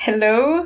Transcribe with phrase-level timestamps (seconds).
[0.00, 0.64] Hello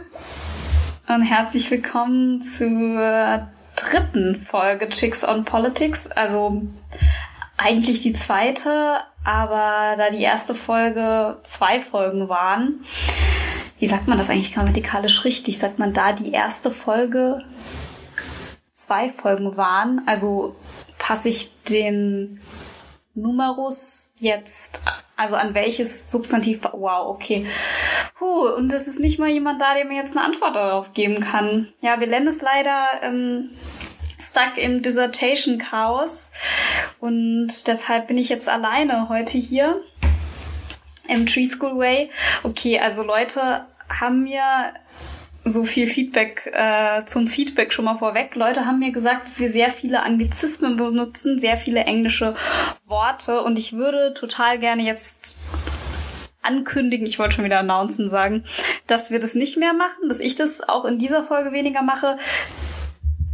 [1.09, 6.07] und herzlich willkommen zur dritten Folge Chicks on Politics.
[6.07, 6.61] Also
[7.57, 12.85] eigentlich die zweite, aber da die erste Folge zwei Folgen waren,
[13.79, 15.59] wie sagt man das eigentlich grammatikalisch richtig?
[15.59, 17.43] Sagt man da die erste Folge
[18.71, 20.57] zwei Folgen waren, also
[20.99, 22.39] passe ich den
[23.15, 24.81] Numerus jetzt,
[25.17, 27.47] also an welches Substantiv, wow, okay.
[28.19, 31.21] Puh, und es ist nicht mal jemand da, der mir jetzt eine Antwort darauf geben
[31.21, 31.73] kann.
[31.81, 33.51] Ja, wir lernen es leider ähm,
[34.19, 36.31] stuck im Dissertation Chaos
[37.01, 39.81] und deshalb bin ich jetzt alleine heute hier
[41.09, 42.11] im Tree School Way.
[42.43, 44.43] Okay, also Leute haben mir
[45.45, 48.35] so viel Feedback äh, zum Feedback schon mal vorweg.
[48.37, 52.35] Leute haben mir gesagt, dass wir sehr viele Anglizismen benutzen, sehr viele englische
[52.87, 55.37] Worte und ich würde total gerne jetzt
[56.43, 58.45] ankündigen, ich wollte schon wieder announcen sagen,
[58.87, 62.19] dass wir das nicht mehr machen, dass ich das auch in dieser Folge weniger mache.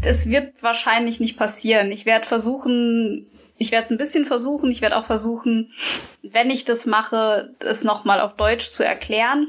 [0.02, 1.90] Das wird wahrscheinlich nicht passieren.
[1.90, 5.72] Ich werde versuchen, ich werde es ein bisschen versuchen, ich werde auch versuchen,
[6.22, 9.48] wenn ich das mache, es nochmal auf Deutsch zu erklären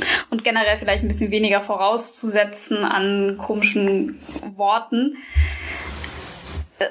[0.30, 4.20] und generell vielleicht ein bisschen weniger vorauszusetzen an komischen
[4.56, 5.16] Worten.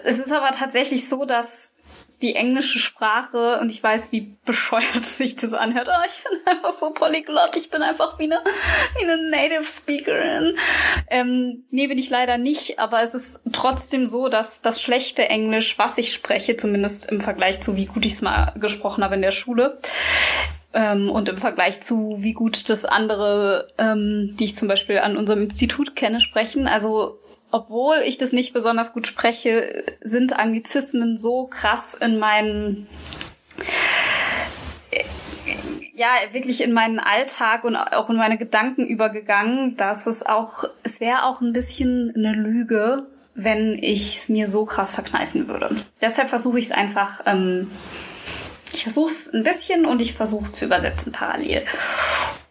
[0.03, 1.73] Es ist aber tatsächlich so, dass
[2.21, 5.87] die englische Sprache und ich weiß, wie bescheuert sich das anhört.
[5.89, 7.55] Oh, ich bin einfach so polyglott.
[7.55, 8.41] Ich bin einfach wie eine,
[8.97, 10.57] wie eine Native Speakerin.
[11.09, 15.77] Ähm, nee, bin ich leider nicht, aber es ist trotzdem so, dass das schlechte Englisch,
[15.79, 19.21] was ich spreche, zumindest im Vergleich zu wie gut ich es mal gesprochen habe in
[19.21, 19.79] der Schule,
[20.73, 25.17] ähm, und im Vergleich zu, wie gut das andere, ähm, die ich zum Beispiel an
[25.17, 26.67] unserem Institut kenne, sprechen.
[26.67, 27.19] Also
[27.51, 32.87] obwohl ich das nicht besonders gut spreche, sind Anglizismen so krass in meinen
[35.99, 41.01] ja, wirklich in meinen Alltag und auch in meine Gedanken übergegangen, dass es auch, es
[41.01, 45.75] wäre auch ein bisschen eine Lüge, wenn ich es mir so krass verkneifen würde.
[46.01, 47.69] Deshalb versuche ich es einfach ähm,
[48.73, 51.65] ich versuche es ein bisschen und ich versuche zu übersetzen parallel.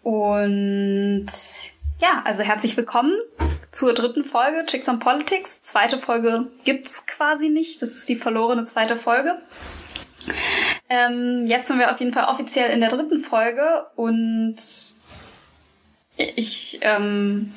[0.02, 1.26] Und
[2.00, 3.12] ja, also herzlich willkommen
[3.70, 5.62] zur dritten Folge Chicks on Politics.
[5.62, 7.82] Zweite Folge gibt's quasi nicht.
[7.82, 9.36] Das ist die verlorene zweite Folge.
[10.88, 14.56] Ähm, jetzt sind wir auf jeden Fall offiziell in der dritten Folge und
[16.16, 17.52] ich ähm,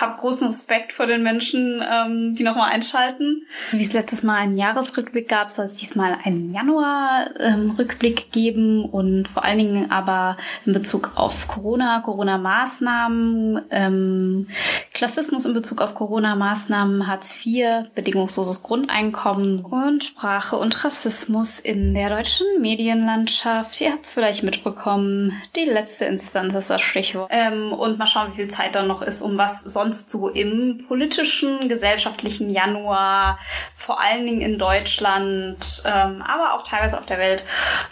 [0.00, 3.46] habe großen Respekt vor den Menschen, ähm, die nochmal einschalten.
[3.72, 9.28] Wie es letztes Mal einen Jahresrückblick gab, soll es diesmal einen Januar-Rückblick ähm, geben und
[9.28, 10.36] vor allen Dingen aber
[10.66, 14.48] in Bezug auf Corona, Corona-Maßnahmen, ähm,
[14.92, 22.10] Klassismus in Bezug auf Corona-Maßnahmen, Hartz IV, bedingungsloses Grundeinkommen und Sprache und Rassismus in der
[22.10, 23.80] deutschen Medienlandschaft.
[23.80, 27.30] Ihr habt es vielleicht mitbekommen, die letzte Instanz ist das Stichwort.
[27.32, 30.28] Ähm, und mal schauen, wie viel Zeit da noch ist, um was sonst sonst so
[30.28, 33.38] im politischen, gesellschaftlichen Januar,
[33.74, 37.44] vor allen Dingen in Deutschland, ähm, aber auch teilweise auf der Welt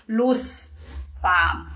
[0.07, 0.73] los
[1.23, 1.67] war.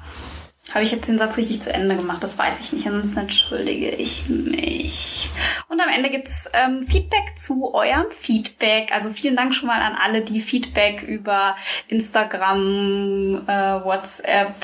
[0.72, 2.22] Habe ich jetzt den Satz richtig zu Ende gemacht?
[2.22, 2.86] Das weiß ich nicht.
[2.86, 5.28] Ansonsten entschuldige ich mich.
[5.68, 8.92] Und am Ende gibt's ähm, Feedback zu eurem Feedback.
[8.92, 11.56] Also vielen Dank schon mal an alle, die Feedback über
[11.88, 14.54] Instagram, äh, WhatsApp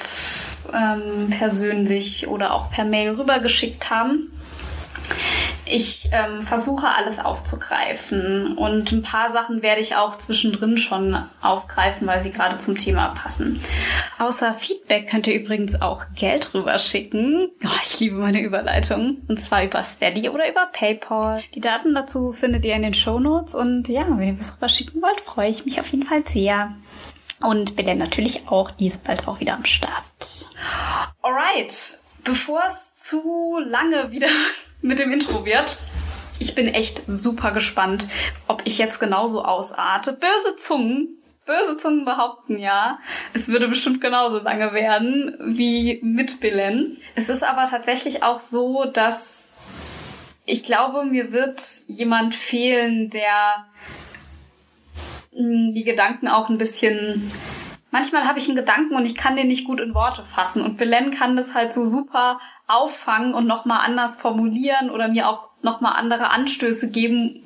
[0.72, 4.30] ähm, persönlich oder auch per Mail rübergeschickt haben.
[5.68, 12.06] Ich ähm, versuche alles aufzugreifen und ein paar Sachen werde ich auch zwischendrin schon aufgreifen,
[12.06, 13.60] weil sie gerade zum Thema passen.
[14.18, 17.50] Außer Feedback könnt ihr übrigens auch Geld rüberschicken.
[17.64, 19.18] Oh, ich liebe meine Überleitung.
[19.26, 21.42] Und zwar über Steady oder über PayPal.
[21.54, 25.02] Die Daten dazu findet ihr in den Show Notes und ja, wenn ihr was rüberschicken
[25.02, 26.76] wollt, freue ich mich auf jeden Fall sehr.
[27.42, 30.04] Und Belen natürlich auch, die ist bald auch wieder am Start.
[31.22, 34.28] Alright, bevor es zu lange wieder
[34.82, 35.78] mit dem Intro wird.
[36.38, 38.06] Ich bin echt super gespannt,
[38.46, 40.12] ob ich jetzt genauso ausarte.
[40.12, 41.16] Böse Zungen,
[41.46, 42.98] böse Zungen behaupten ja,
[43.32, 46.98] es würde bestimmt genauso lange werden wie mit Belen.
[47.14, 49.48] Es ist aber tatsächlich auch so, dass
[50.44, 53.66] ich glaube, mir wird jemand fehlen, der
[55.32, 57.30] hm, die Gedanken auch ein bisschen
[57.96, 60.62] manchmal habe ich einen Gedanken und ich kann den nicht gut in Worte fassen.
[60.62, 65.48] Und Belen kann das halt so super auffangen und nochmal anders formulieren oder mir auch
[65.62, 67.42] nochmal andere Anstöße geben,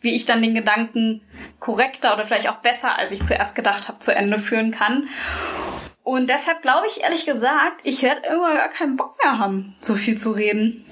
[0.00, 1.20] wie ich dann den Gedanken
[1.60, 5.10] korrekter oder vielleicht auch besser, als ich zuerst gedacht habe, zu Ende führen kann.
[6.02, 9.94] Und deshalb glaube ich ehrlich gesagt, ich werde irgendwann gar keinen Bock mehr haben, so
[9.94, 10.86] viel zu reden.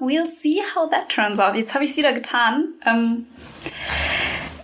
[0.00, 1.54] We'll see how that turns out.
[1.54, 2.74] Jetzt habe ich es wieder getan.
[2.84, 3.26] Ähm,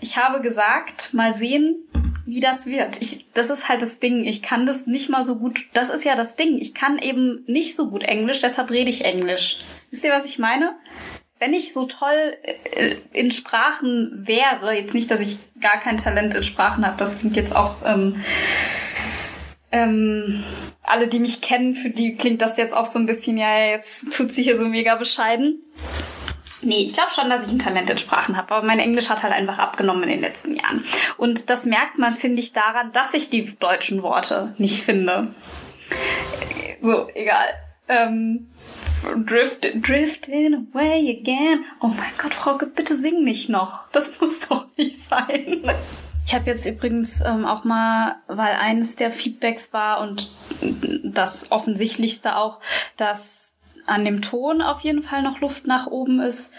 [0.00, 1.86] ich habe gesagt, mal sehen,
[2.30, 3.00] wie das wird.
[3.02, 4.24] Ich, das ist halt das Ding.
[4.24, 5.66] Ich kann das nicht mal so gut.
[5.72, 6.58] Das ist ja das Ding.
[6.58, 9.58] Ich kann eben nicht so gut Englisch, deshalb rede ich Englisch.
[9.90, 10.76] Wisst ihr, was ich meine?
[11.38, 16.34] Wenn ich so toll äh, in Sprachen wäre, jetzt nicht, dass ich gar kein Talent
[16.34, 18.22] in Sprachen habe, das klingt jetzt auch ähm,
[19.72, 20.44] ähm,
[20.82, 24.12] alle, die mich kennen, für die klingt das jetzt auch so ein bisschen, ja, jetzt
[24.16, 25.62] tut sie hier so mega bescheiden.
[26.62, 29.22] Nee, ich glaube schon, dass ich ein Talent in Sprachen habe, aber mein Englisch hat
[29.22, 30.84] halt einfach abgenommen in den letzten Jahren.
[31.16, 35.34] Und das merkt man, finde ich, daran, dass ich die deutschen Worte nicht finde.
[36.80, 37.48] So, egal.
[37.88, 38.48] Ähm,
[39.26, 41.64] drift, drifting away again.
[41.80, 43.88] Oh mein Gott, Frauke, bitte sing nicht noch.
[43.92, 45.62] Das muss doch nicht sein.
[46.26, 50.30] Ich habe jetzt übrigens ähm, auch mal, weil eines der Feedbacks war und
[51.02, 52.60] das offensichtlichste auch,
[52.96, 53.49] dass
[53.90, 56.52] an dem Ton auf jeden Fall noch Luft nach oben ist,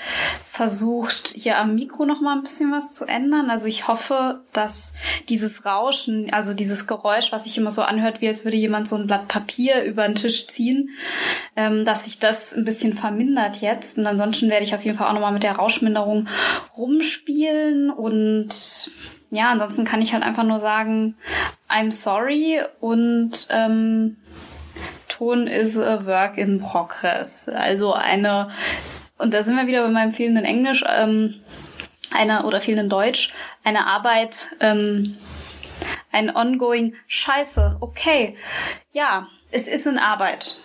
[0.43, 3.49] versucht hier am Mikro noch mal ein bisschen was zu ändern.
[3.49, 4.93] Also ich hoffe, dass
[5.29, 8.97] dieses Rauschen, also dieses Geräusch, was sich immer so anhört, wie als würde jemand so
[8.97, 10.89] ein Blatt Papier über den Tisch ziehen,
[11.55, 13.97] ähm, dass sich das ein bisschen vermindert jetzt.
[13.97, 16.27] Und ansonsten werde ich auf jeden Fall auch noch mal mit der Rauschminderung
[16.77, 18.49] rumspielen und
[19.31, 21.15] ja, ansonsten kann ich halt einfach nur sagen,
[21.69, 24.17] I'm sorry und ähm,
[25.21, 27.47] Ton ist a work in progress.
[27.47, 28.49] Also eine,
[29.19, 31.39] und da sind wir wieder bei meinem fehlenden Englisch, ähm,
[32.09, 33.31] eine oder fehlenden Deutsch,
[33.63, 35.19] eine Arbeit, ähm,
[36.11, 37.77] ein ongoing Scheiße.
[37.81, 38.35] Okay,
[38.93, 40.57] ja, es ist in Arbeit.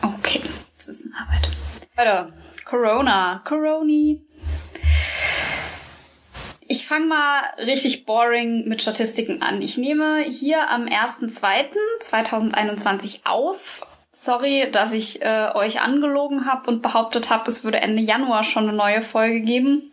[0.00, 0.40] Okay,
[0.74, 1.50] es ist in Arbeit.
[1.94, 2.32] Weiter.
[2.64, 4.24] Corona, Coroni.
[6.66, 9.60] Ich fange mal richtig boring mit Statistiken an.
[9.60, 13.82] Ich nehme hier am 1.2.2021 auf.
[14.20, 18.64] Sorry, dass ich äh, euch angelogen habe und behauptet habe, es würde Ende Januar schon
[18.64, 19.92] eine neue Folge geben.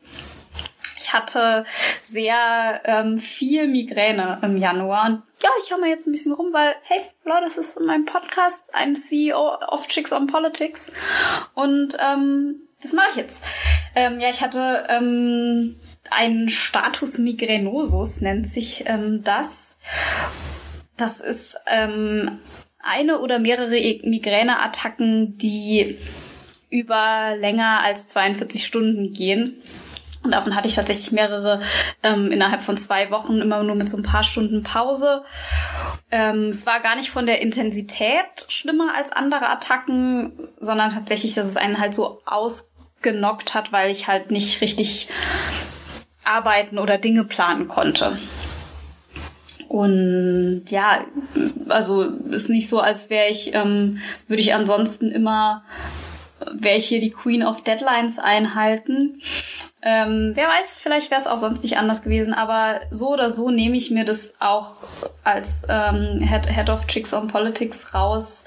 [0.97, 1.63] Ich hatte
[2.01, 6.47] sehr ähm, viel Migräne im Januar und ja, ich hau mal jetzt ein bisschen rum,
[6.53, 8.73] weil, hey, Leute, das ist mein Podcast.
[8.73, 10.91] I'm CEO of Chicks on Politics.
[11.53, 13.45] Und ähm, das mache ich jetzt.
[13.93, 15.75] Ähm, ja, ich hatte ähm,
[16.09, 19.77] ein Status migrenosus nennt sich ähm, das.
[20.97, 22.39] Das ist ähm,
[22.85, 23.71] eine oder mehrere
[24.03, 25.97] Migräneattacken, die
[26.69, 29.61] über länger als 42 Stunden gehen.
[30.23, 31.61] Und davon hatte ich tatsächlich mehrere
[32.01, 35.23] ähm, innerhalb von zwei Wochen, immer nur mit so ein paar Stunden Pause.
[36.09, 41.45] Ähm, es war gar nicht von der Intensität schlimmer als andere Attacken, sondern tatsächlich, dass
[41.45, 45.09] es einen halt so ausgenockt hat, weil ich halt nicht richtig
[46.23, 48.17] arbeiten oder Dinge planen konnte.
[49.67, 51.05] Und ja,
[51.69, 55.63] also ist nicht so, als wäre ich, ähm, würde ich ansonsten immer,
[56.53, 59.21] wäre ich hier die Queen of Deadlines einhalten.
[59.81, 63.51] Ähm, wer weiß, vielleicht wäre es auch sonst nicht anders gewesen, aber so oder so
[63.51, 64.77] nehme ich mir das auch
[65.23, 68.45] als ähm, Head, Head of Chicks on Politics raus,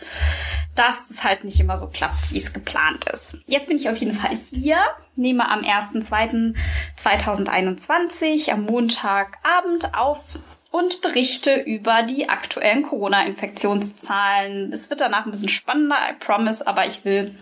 [0.74, 3.38] dass es halt nicht immer so klappt, wie es geplant ist.
[3.46, 4.78] Jetzt bin ich auf jeden Fall hier,
[5.14, 14.72] nehme am 1.2.2021 am Montagabend auf und berichte über die aktuellen Corona-Infektionszahlen.
[14.72, 17.34] Es wird danach ein bisschen spannender, I promise, aber ich will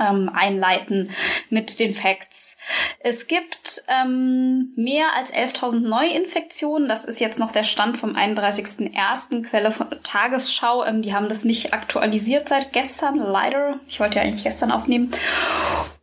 [0.00, 1.10] ähm, einleiten
[1.50, 2.56] mit den Facts.
[3.00, 6.88] Es gibt ähm, mehr als 11.000 Neuinfektionen.
[6.88, 9.42] Das ist jetzt noch der Stand vom 31.01.
[9.48, 10.84] Quelle von Tagesschau.
[10.84, 13.80] Ähm, die haben das nicht aktualisiert seit gestern, leider.
[13.88, 15.10] Ich wollte ja eigentlich gestern aufnehmen.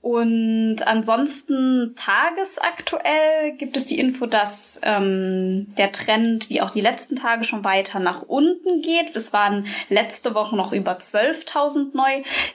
[0.02, 7.18] Und ansonsten tagesaktuell gibt es die Info, dass ähm, der Trend wie auch die letzten
[7.18, 9.14] Tage schon weiter nach unten geht.
[9.14, 11.96] Es waren letzte Woche noch über 12.000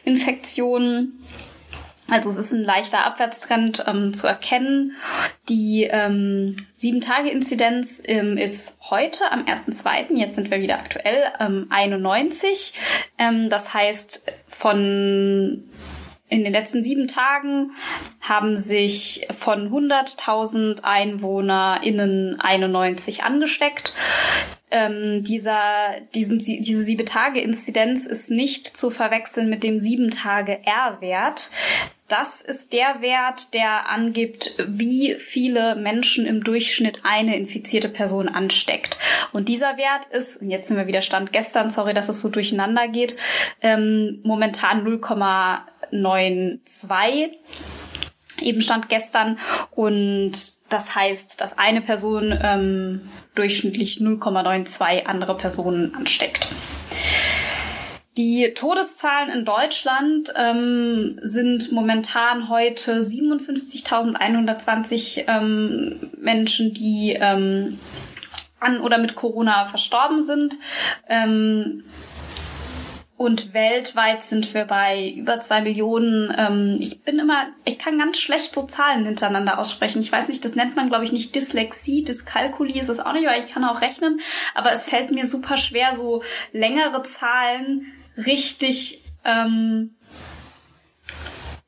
[0.05, 1.23] Neuinfektionen.
[2.09, 4.97] Also es ist ein leichter Abwärtstrend ähm, zu erkennen.
[5.49, 12.75] Die ähm, 7-Tage-Inzidenz ähm, ist heute am 1.2., jetzt sind wir wieder aktuell, ähm, 91.
[13.19, 15.65] Ähm, das heißt, von
[16.35, 17.71] in den letzten sieben Tagen
[18.21, 23.95] haben sich von 100.000 EinwohnerInnen 91 angesteckt.
[24.71, 30.59] Ähm, dieser, diesen, diese sieben Tage Inzidenz ist nicht zu verwechseln mit dem sieben Tage
[30.67, 31.51] R-Wert.
[32.09, 38.99] Das ist der Wert, der angibt, wie viele Menschen im Durchschnitt eine infizierte Person ansteckt.
[39.33, 42.29] Und dieser Wert ist, und jetzt sind wir wieder Stand gestern, sorry, dass es so
[42.29, 43.17] durcheinander geht,
[43.63, 44.85] ähm, momentan
[45.95, 47.31] 0,92
[48.41, 49.39] eben stand gestern
[49.71, 50.33] und
[50.69, 56.49] das heißt, dass eine Person ähm, durchschnittlich 0,92 andere Personen ansteckt.
[58.17, 67.81] Die Todeszahlen in Deutschland ähm, sind momentan heute 57.120 ähm, Menschen, die ähm,
[68.61, 70.55] an oder mit Corona verstorben sind.
[71.09, 71.83] Ähm,
[73.25, 76.31] und weltweit sind wir bei über zwei Millionen.
[76.37, 80.03] Ähm, ich bin immer, ich kann ganz schlecht so Zahlen hintereinander aussprechen.
[80.03, 83.27] Ich weiß nicht, das nennt man, glaube ich, nicht Dyslexie, Dyskalkulie ist es auch nicht,
[83.27, 84.21] weil ich kann auch rechnen.
[84.55, 89.95] Aber es fällt mir super schwer, so längere Zahlen richtig ähm,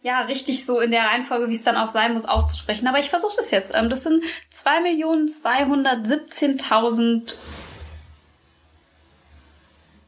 [0.03, 2.87] ja, richtig so in der Reihenfolge, wie es dann auch sein muss, auszusprechen.
[2.87, 3.75] Aber ich versuche das jetzt.
[3.75, 4.23] Ähm, das sind
[4.53, 7.35] 2.217.000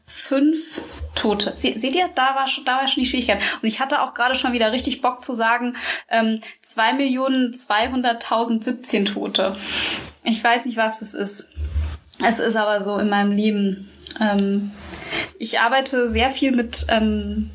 [0.09, 0.81] fünf
[1.15, 1.53] Tote.
[1.55, 3.39] Seht ihr, da war, schon, da war schon die Schwierigkeit.
[3.61, 5.75] Und ich hatte auch gerade schon wieder richtig Bock zu sagen,
[6.09, 9.55] ähm, 2.200.017 Tote.
[10.23, 11.45] Ich weiß nicht, was das ist.
[12.25, 13.87] Es ist aber so in meinem Leben.
[14.19, 14.71] Ähm,
[15.37, 17.51] ich arbeite sehr viel mit ähm,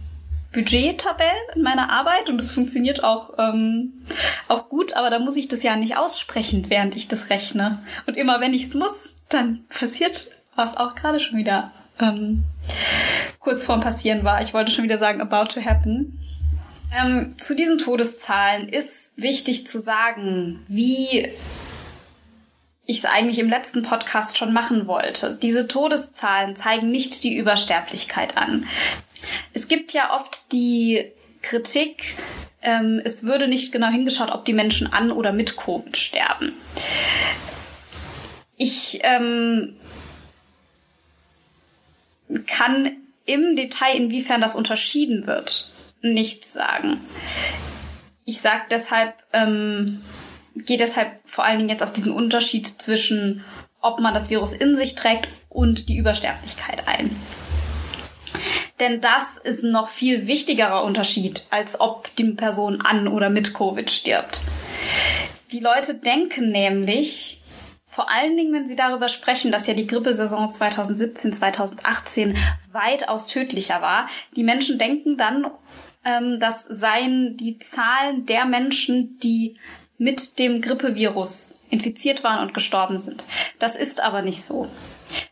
[0.52, 4.04] Budgettabellen in meiner Arbeit und es funktioniert auch, ähm,
[4.46, 7.82] auch gut, aber da muss ich das ja nicht aussprechen, während ich das rechne.
[8.06, 12.44] Und immer wenn ich es muss, dann passiert was auch gerade schon wieder ähm,
[13.38, 14.42] kurz vorm Passieren war.
[14.42, 16.18] Ich wollte schon wieder sagen, about to happen.
[16.96, 21.28] Ähm, zu diesen Todeszahlen ist wichtig zu sagen, wie
[22.86, 25.38] ich es eigentlich im letzten Podcast schon machen wollte.
[25.40, 28.66] Diese Todeszahlen zeigen nicht die Übersterblichkeit an.
[29.52, 31.10] Es gibt ja oft die
[31.40, 32.16] Kritik,
[32.62, 36.52] ähm, es würde nicht genau hingeschaut, ob die Menschen an oder mit Covid sterben.
[38.56, 39.76] Ich ähm,
[42.46, 42.90] kann
[43.26, 45.70] im Detail, inwiefern das unterschieden wird,
[46.02, 47.00] nichts sagen.
[48.24, 50.02] Ich sage deshalb, ähm,
[50.54, 53.44] gehe deshalb vor allen Dingen jetzt auf diesen Unterschied zwischen,
[53.80, 57.14] ob man das Virus in sich trägt und die Übersterblichkeit ein.
[58.80, 63.54] Denn das ist ein noch viel wichtigerer Unterschied, als ob die Person an oder mit
[63.54, 64.40] Covid stirbt.
[65.52, 67.40] Die Leute denken nämlich,
[67.94, 72.36] vor allen Dingen, wenn sie darüber sprechen, dass ja die Grippesaison 2017, 2018
[72.72, 74.08] weitaus tödlicher war.
[74.34, 75.46] Die Menschen denken dann,
[76.04, 79.54] ähm, das seien die Zahlen der Menschen, die
[79.96, 83.26] mit dem Grippevirus infiziert waren und gestorben sind.
[83.60, 84.68] Das ist aber nicht so.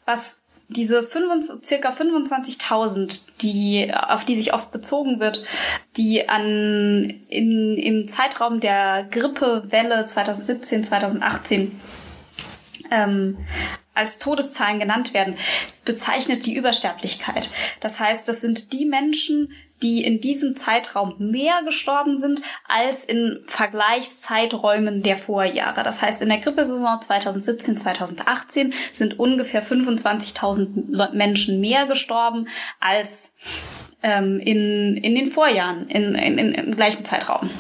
[0.05, 0.39] Was
[0.69, 5.43] diese 25, circa 25.000, die, auf die sich oft bezogen wird,
[5.97, 11.73] die an, in, im Zeitraum der Grippewelle 2017, 2018
[12.93, 13.39] ähm,
[13.95, 15.35] als Todeszahlen genannt werden,
[15.85, 17.51] bezeichnet die Übersterblichkeit.
[17.81, 23.41] Das heißt, das sind die Menschen, die in diesem Zeitraum mehr gestorben sind als in
[23.47, 25.83] Vergleichszeiträumen der Vorjahre.
[25.83, 33.35] Das heißt, in der Grippesaison 2017, 2018 sind ungefähr 25.000 Menschen mehr gestorben als
[34.03, 37.51] ähm, in, in den Vorjahren, in, in, in, im gleichen Zeitraum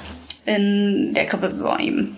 [0.46, 2.16] in der Grippesaison eben.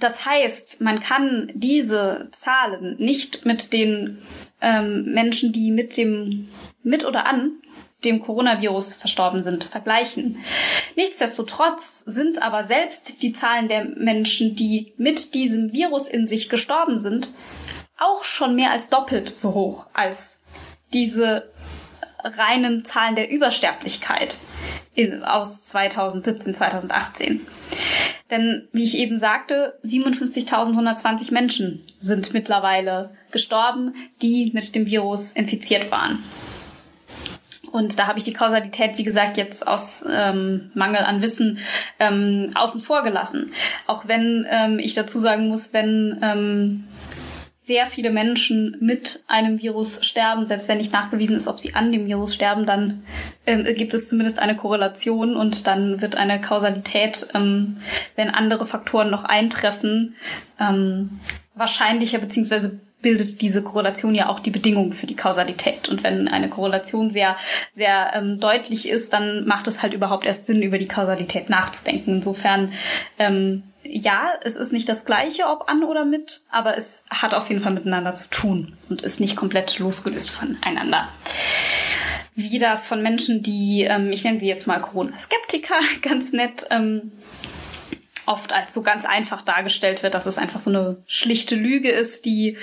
[0.00, 4.18] Das heißt, man kann diese Zahlen nicht mit den
[4.60, 6.48] ähm, Menschen, die mit dem
[6.82, 7.52] mit oder an
[8.04, 10.42] dem Coronavirus verstorben sind, vergleichen.
[10.96, 16.98] Nichtsdestotrotz sind aber selbst die Zahlen der Menschen, die mit diesem Virus in sich gestorben
[16.98, 17.34] sind,
[17.98, 20.40] auch schon mehr als doppelt so hoch als
[20.94, 21.50] diese
[22.24, 24.38] reinen Zahlen der Übersterblichkeit
[25.24, 27.46] aus 2017, 2018.
[28.30, 35.90] Denn wie ich eben sagte, 57.120 Menschen sind mittlerweile gestorben, die mit dem Virus infiziert
[35.90, 36.22] waren.
[37.72, 41.58] Und da habe ich die Kausalität, wie gesagt, jetzt aus ähm, Mangel an Wissen
[42.00, 43.52] ähm, außen vor gelassen.
[43.86, 46.84] Auch wenn ähm, ich dazu sagen muss, wenn ähm,
[47.62, 51.92] sehr viele Menschen mit einem Virus sterben, selbst wenn nicht nachgewiesen ist, ob sie an
[51.92, 53.04] dem Virus sterben, dann
[53.46, 57.76] ähm, gibt es zumindest eine Korrelation und dann wird eine Kausalität, ähm,
[58.16, 60.16] wenn andere Faktoren noch eintreffen,
[60.58, 61.20] ähm,
[61.54, 65.88] wahrscheinlicher beziehungsweise bildet diese Korrelation ja auch die Bedingungen für die Kausalität.
[65.88, 67.36] Und wenn eine Korrelation sehr,
[67.72, 72.16] sehr ähm, deutlich ist, dann macht es halt überhaupt erst Sinn, über die Kausalität nachzudenken.
[72.16, 72.72] Insofern,
[73.18, 77.48] ähm, ja, es ist nicht das gleiche, ob an oder mit, aber es hat auf
[77.48, 81.08] jeden Fall miteinander zu tun und ist nicht komplett losgelöst voneinander.
[82.34, 87.12] Wie das von Menschen, die, ähm, ich nenne sie jetzt mal Corona-Skeptiker, ganz nett, ähm,
[88.30, 92.24] oft als so ganz einfach dargestellt wird, dass es einfach so eine schlichte Lüge ist,
[92.24, 92.56] die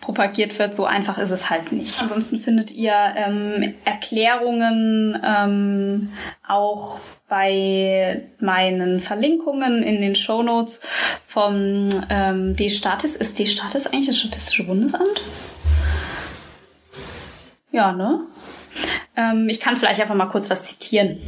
[0.00, 0.76] propagiert wird.
[0.76, 2.00] So einfach ist es halt nicht.
[2.02, 6.12] Ansonsten findet ihr ähm, Erklärungen ähm,
[6.46, 10.82] auch bei meinen Verlinkungen in den Show Notes
[11.24, 13.16] vom ähm, D-Statis.
[13.16, 15.22] Ist D-Statis eigentlich das Statistische Bundesamt?
[17.72, 18.20] Ja, ne?
[19.16, 21.18] Ähm, ich kann vielleicht einfach mal kurz was zitieren.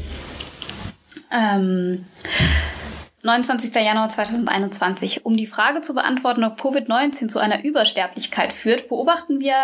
[1.32, 2.04] Ähm,
[3.26, 3.74] 29.
[3.74, 5.26] Januar 2021.
[5.26, 9.54] Um die Frage zu beantworten, ob Covid-19 zu einer Übersterblichkeit führt, beobachten wir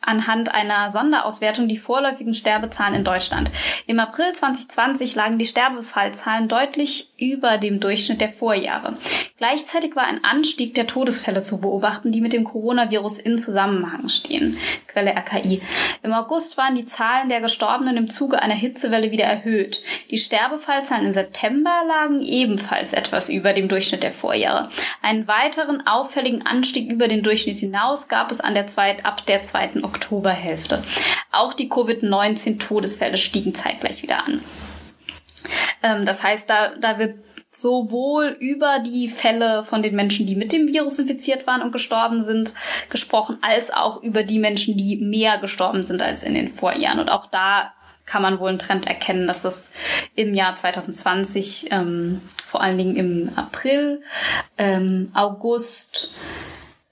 [0.00, 3.50] anhand einer Sonderauswertung die vorläufigen Sterbezahlen in Deutschland.
[3.86, 8.96] Im April 2020 lagen die Sterbefallzahlen deutlich über dem Durchschnitt der Vorjahre.
[9.36, 14.56] Gleichzeitig war ein Anstieg der Todesfälle zu beobachten, die mit dem Coronavirus in Zusammenhang stehen.
[14.86, 15.62] Quelle RKI.
[16.02, 19.82] Im August waren die Zahlen der Gestorbenen im Zuge einer Hitzewelle wieder erhöht.
[20.10, 24.70] Die Sterbefallzahlen im September lagen ebenfalls etwas über dem Durchschnitt der Vorjahre.
[25.02, 29.42] Einen weiteren auffälligen Anstieg über den Durchschnitt hinaus gab es an der zweit, ab der
[29.42, 30.82] zweiten Oktoberhälfte.
[31.32, 34.42] Auch die Covid-19-Todesfälle stiegen zeitgleich wieder an.
[35.82, 37.16] Ähm, das heißt, da, da wird
[37.50, 42.22] sowohl über die Fälle von den Menschen, die mit dem Virus infiziert waren und gestorben
[42.22, 42.54] sind,
[42.90, 47.00] gesprochen, als auch über die Menschen, die mehr gestorben sind als in den Vorjahren.
[47.00, 47.72] Und auch da
[48.06, 49.72] kann man wohl einen Trend erkennen, dass das
[50.14, 54.02] im Jahr 2020, ähm, vor allen Dingen im April,
[54.58, 56.10] ähm, August,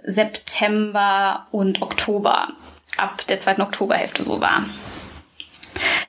[0.02, 2.49] September und Oktober
[2.99, 4.64] ab der zweiten Oktoberhälfte so war.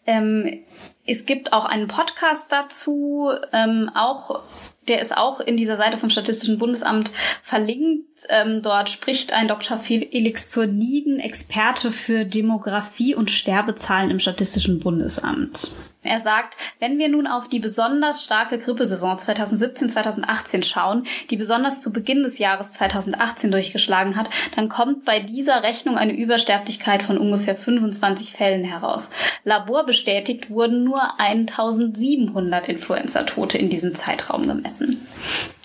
[0.05, 0.63] Ähm,
[1.05, 4.43] es gibt auch einen Podcast dazu, ähm, auch
[4.89, 7.11] der ist auch in dieser Seite vom Statistischen Bundesamt
[7.43, 8.25] verlinkt.
[8.29, 9.77] Ähm, dort spricht ein Dr.
[9.77, 15.71] Felix Zurniden, Experte für Demografie und Sterbezahlen im Statistischen Bundesamt.
[16.01, 21.91] Er sagt, wenn wir nun auf die besonders starke Grippesaison 2017-2018 schauen, die besonders zu
[21.91, 27.57] Beginn des Jahres 2018 durchgeschlagen hat, dann kommt bei dieser Rechnung eine Übersterblichkeit von ungefähr
[27.57, 29.09] 25 Fällen heraus.
[29.43, 35.05] Laborbestätigt wurden nur 1700 Influenza-Tote in diesem Zeitraum gemessen.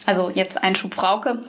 [0.05, 1.45] Also jetzt Einschub Frauke.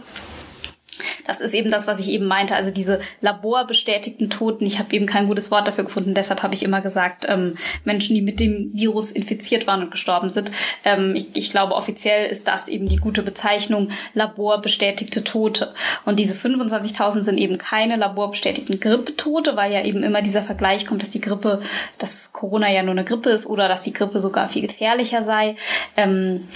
[1.25, 2.56] Das ist eben das, was ich eben meinte.
[2.56, 4.66] Also diese laborbestätigten Toten.
[4.66, 6.14] Ich habe eben kein gutes Wort dafür gefunden.
[6.14, 10.30] Deshalb habe ich immer gesagt, ähm, Menschen, die mit dem Virus infiziert waren und gestorben
[10.30, 10.52] sind.
[10.84, 15.74] Ähm, ich, ich, glaube, offiziell ist das eben die gute Bezeichnung laborbestätigte Tote.
[16.06, 21.02] Und diese 25.000 sind eben keine laborbestätigten Grippetote, weil ja eben immer dieser Vergleich kommt,
[21.02, 21.62] dass die Grippe,
[21.98, 25.56] dass Corona ja nur eine Grippe ist oder dass die Grippe sogar viel gefährlicher sei.
[25.98, 26.48] Ähm,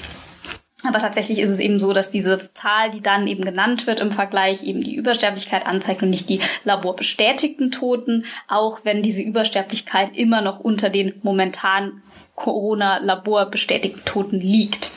[0.85, 4.11] aber tatsächlich ist es eben so, dass diese Zahl, die dann eben genannt wird im
[4.11, 10.41] Vergleich, eben die Übersterblichkeit anzeigt und nicht die laborbestätigten Toten, auch wenn diese Übersterblichkeit immer
[10.41, 12.01] noch unter den momentan
[12.35, 14.91] Corona-laborbestätigten Toten liegt.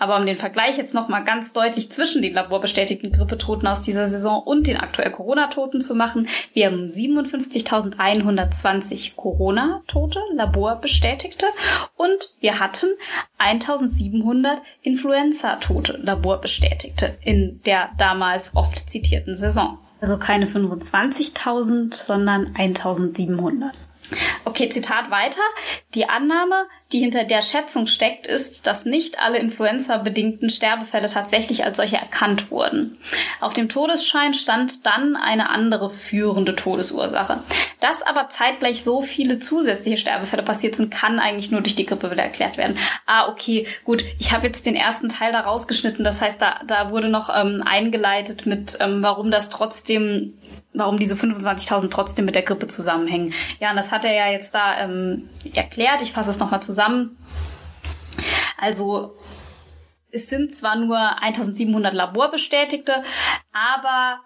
[0.00, 4.42] Aber um den Vergleich jetzt nochmal ganz deutlich zwischen den laborbestätigten Grippetoten aus dieser Saison
[4.42, 11.44] und den aktuell Corona-Toten zu machen, wir haben 57.120 Corona-Tote, laborbestätigte,
[11.96, 12.86] und wir hatten
[13.38, 19.76] 1.700 Influenza-Tote, laborbestätigte, in der damals oft zitierten Saison.
[20.00, 23.72] Also keine 25.000, sondern 1.700.
[24.44, 25.40] Okay, Zitat weiter.
[25.94, 31.76] Die Annahme, die hinter der Schätzung steckt, ist, dass nicht alle influenza-bedingten Sterbefälle tatsächlich als
[31.76, 32.98] solche erkannt wurden.
[33.40, 37.42] Auf dem Todesschein stand dann eine andere führende Todesursache.
[37.80, 42.10] Dass aber zeitgleich so viele zusätzliche Sterbefälle passiert sind, kann eigentlich nur durch die Grippe
[42.10, 42.78] wieder erklärt werden.
[43.06, 44.04] Ah, okay, gut.
[44.18, 46.04] Ich habe jetzt den ersten Teil da rausgeschnitten.
[46.04, 50.34] Das heißt, da, da wurde noch ähm, eingeleitet mit, ähm, warum das trotzdem
[50.72, 53.34] warum diese 25.000 trotzdem mit der Grippe zusammenhängen.
[53.58, 56.02] Ja, und das hat er ja jetzt da ähm, erklärt.
[56.02, 57.16] Ich fasse es nochmal zusammen.
[58.58, 59.16] Also
[60.12, 63.02] es sind zwar nur 1700 Laborbestätigte,
[63.52, 64.20] aber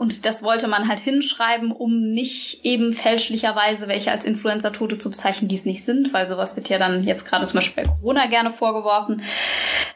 [0.00, 5.48] und das wollte man halt hinschreiben, um nicht eben fälschlicherweise welche als Influenza-Tote zu bezeichnen,
[5.48, 8.26] die es nicht sind, weil sowas wird ja dann jetzt gerade zum Beispiel bei Corona
[8.26, 9.22] gerne vorgeworfen.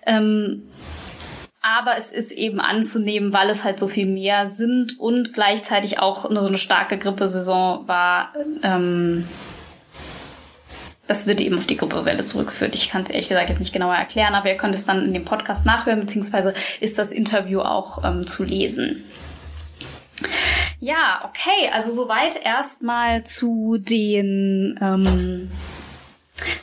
[0.05, 0.69] Ähm,
[1.65, 6.31] aber es ist eben anzunehmen, weil es halt so viel mehr sind und gleichzeitig auch
[6.31, 8.35] so eine starke Grippesaison war.
[8.63, 9.27] Ähm,
[11.07, 12.75] das wird eben auf die Grippewelle zurückgeführt.
[12.75, 15.15] Ich kann es ehrlich gesagt jetzt nicht genauer erklären, aber ihr könnt es dann in
[15.15, 19.03] dem Podcast nachhören, beziehungsweise ist das Interview auch ähm, zu lesen.
[20.81, 25.51] Ja, okay, also soweit erstmal zu den ähm,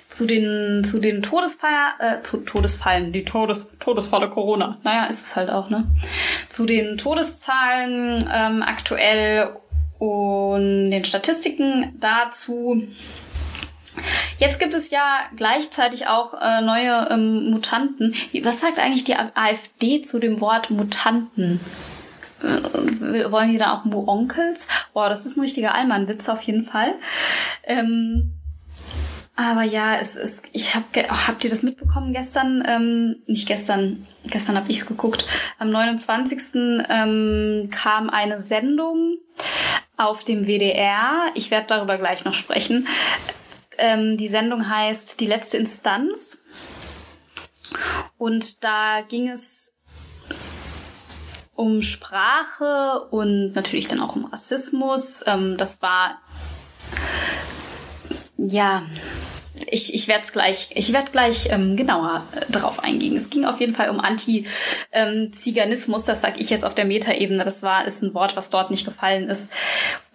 [0.08, 4.78] zu den zu den Todesfall äh, zu Todesfallen, die Todes Todesfalle Corona.
[4.84, 5.86] Naja, ist es halt auch, ne?
[6.50, 9.56] Zu den Todeszahlen ähm, aktuell
[10.00, 12.84] und den Statistiken dazu.
[14.40, 18.16] Jetzt gibt es ja gleichzeitig auch äh, neue ähm, Mutanten.
[18.42, 21.60] Was sagt eigentlich die AfD zu dem Wort Mutanten?
[22.42, 24.68] Äh, wollen die da auch Mu-Onkels?
[24.94, 26.96] Boah, das ist ein richtiger Allmann-Witz auf jeden Fall.
[27.64, 28.34] Ähm,
[29.42, 32.64] aber ja, es ist, ich habe, habt ihr das mitbekommen gestern?
[32.68, 35.26] Ähm, nicht gestern, gestern habe ich es geguckt.
[35.58, 36.40] Am 29.
[36.90, 39.18] Ähm, kam eine Sendung
[39.98, 41.32] auf dem WDR.
[41.36, 42.88] Ich werde darüber gleich noch sprechen.
[43.78, 46.40] Ähm, die Sendung heißt Die letzte Instanz.
[48.18, 49.74] Und da ging es
[51.56, 55.24] um Sprache und natürlich dann auch um Rassismus.
[55.26, 56.20] Ähm, das war
[58.38, 58.84] ja
[59.70, 63.16] ich, ich werde gleich, ich werde gleich ähm, genauer äh, darauf eingehen.
[63.16, 67.44] Es ging auf jeden Fall um Anti-Ziganismus, das sage ich jetzt auf der Metaebene.
[67.44, 69.52] Das war ist ein Wort, was dort nicht gefallen ist.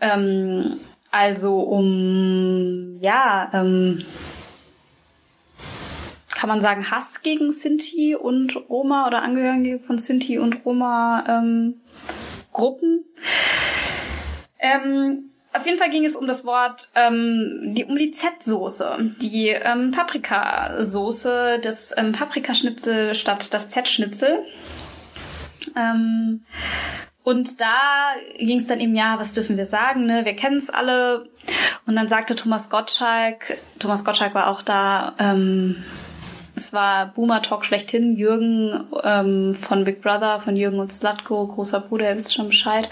[0.01, 0.79] Ähm,
[1.11, 4.05] also um ja, ähm,
[6.35, 11.81] kann man sagen, Hass gegen Sinti und Roma oder Angehörige von Sinti und Roma ähm,
[12.53, 13.05] Gruppen.
[14.59, 19.49] Ähm, auf jeden Fall ging es um das Wort, ähm, die, um die Z-Soße, die
[19.49, 24.45] ähm, Paprikasoße, das ähm, Paprikaschnitzel statt das Z-Schnitzel.
[25.77, 26.45] Ähm,
[27.23, 30.25] und da ging es dann eben, ja, was dürfen wir sagen, ne?
[30.25, 31.29] Wir kennen es alle.
[31.85, 35.83] Und dann sagte Thomas Gottschalk, Thomas Gottschalk war auch da, ähm,
[36.57, 38.17] es war Boomer Talk schlechthin.
[38.17, 42.89] Jürgen ähm, von Big Brother, von Jürgen und Slutko, großer Bruder, ihr wisst schon Bescheid,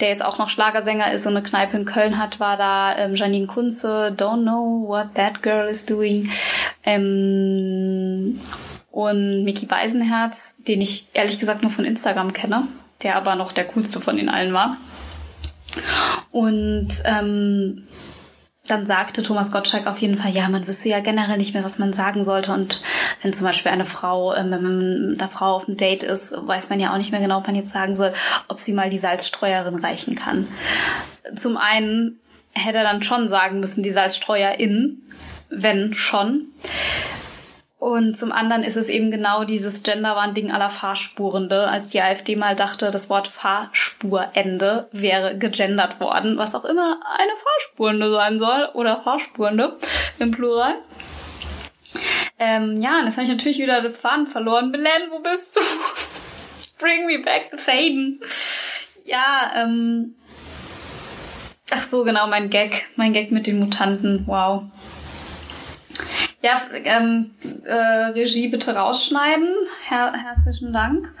[0.00, 3.14] der jetzt auch noch Schlagersänger ist und eine Kneipe in Köln hat, war da ähm,
[3.16, 6.30] Janine Kunze, Don't Know What That Girl Is Doing.
[6.84, 8.38] Ähm,
[8.92, 12.68] und Mickey Beisenherz, den ich ehrlich gesagt nur von Instagram kenne,
[13.02, 14.76] der aber noch der coolste von den allen war.
[16.30, 17.88] Und ähm,
[18.68, 21.78] dann sagte Thomas Gottschalk auf jeden Fall, ja, man wüsste ja generell nicht mehr, was
[21.78, 22.52] man sagen sollte.
[22.52, 22.80] Und
[23.20, 26.32] wenn zum Beispiel eine Frau, ähm, wenn man mit einer Frau auf einem Date ist,
[26.36, 28.12] weiß man ja auch nicht mehr genau, ob man jetzt sagen soll,
[28.48, 30.46] ob sie mal die Salzstreuerin reichen kann.
[31.34, 32.20] Zum einen
[32.52, 35.02] hätte er dann schon sagen müssen, die Salzstreuerin,
[35.50, 36.46] wenn schon.
[37.82, 42.54] Und zum anderen ist es eben genau dieses Genderwahn-Ding aller Fahrspurende, als die AfD mal
[42.54, 49.02] dachte, das Wort Fahrspurende wäre gegendert worden, was auch immer eine Fahrspurende sein soll oder
[49.02, 49.76] Fahrspurende
[50.20, 50.76] im Plural.
[52.38, 54.70] Ähm, ja, und jetzt habe ich natürlich wieder den Faden verloren.
[54.70, 55.60] Belen, wo bist du?
[56.78, 58.20] Bring me back the Faden.
[59.06, 60.14] Ja, ähm.
[61.72, 62.90] Ach so, genau, mein Gag.
[62.94, 64.22] Mein Gag mit den Mutanten.
[64.26, 64.66] Wow.
[66.42, 67.30] Ja, ähm,
[67.64, 69.48] äh, Regie bitte rausschneiden.
[69.88, 71.14] Her herzlichen Dank.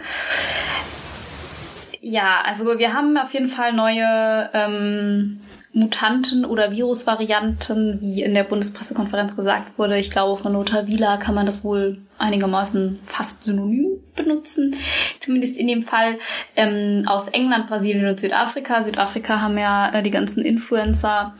[2.00, 5.40] Ja, also wir haben auf jeden Fall neue ähm,
[5.72, 9.96] Mutanten oder Virusvarianten, wie in der Bundespressekonferenz gesagt wurde.
[9.96, 14.74] Ich glaube, von Nota Vila kann man das wohl einigermaßen fast synonym benutzen.
[15.20, 16.18] Zumindest in dem Fall
[16.56, 18.82] ähm, aus England, Brasilien und Südafrika.
[18.82, 21.32] Südafrika haben ja äh, die ganzen Influencer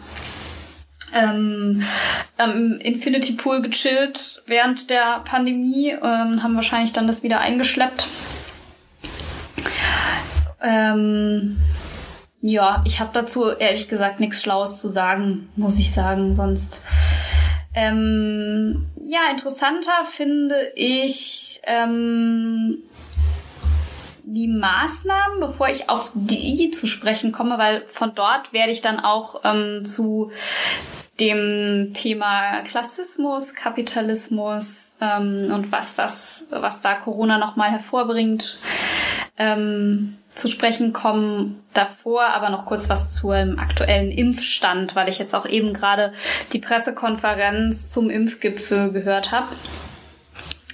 [1.15, 1.83] ähm,
[2.37, 8.09] am Infinity Pool gechillt während der Pandemie, ähm, haben wahrscheinlich dann das wieder eingeschleppt.
[10.63, 11.59] Ähm,
[12.41, 16.83] ja, ich habe dazu ehrlich gesagt nichts Schlaues zu sagen, muss ich sagen, sonst.
[17.75, 22.83] Ähm, ja, interessanter finde ich ähm,
[24.25, 29.01] die Maßnahmen, bevor ich auf die zu sprechen komme, weil von dort werde ich dann
[29.01, 30.31] auch ähm, zu
[31.21, 38.57] dem Thema Klassismus, Kapitalismus ähm, und was das, was da Corona nochmal hervorbringt,
[39.39, 41.63] ähm, zu sprechen kommen.
[41.75, 46.13] Davor aber noch kurz was zum aktuellen Impfstand, weil ich jetzt auch eben gerade
[46.53, 49.49] die Pressekonferenz zum Impfgipfel gehört habe.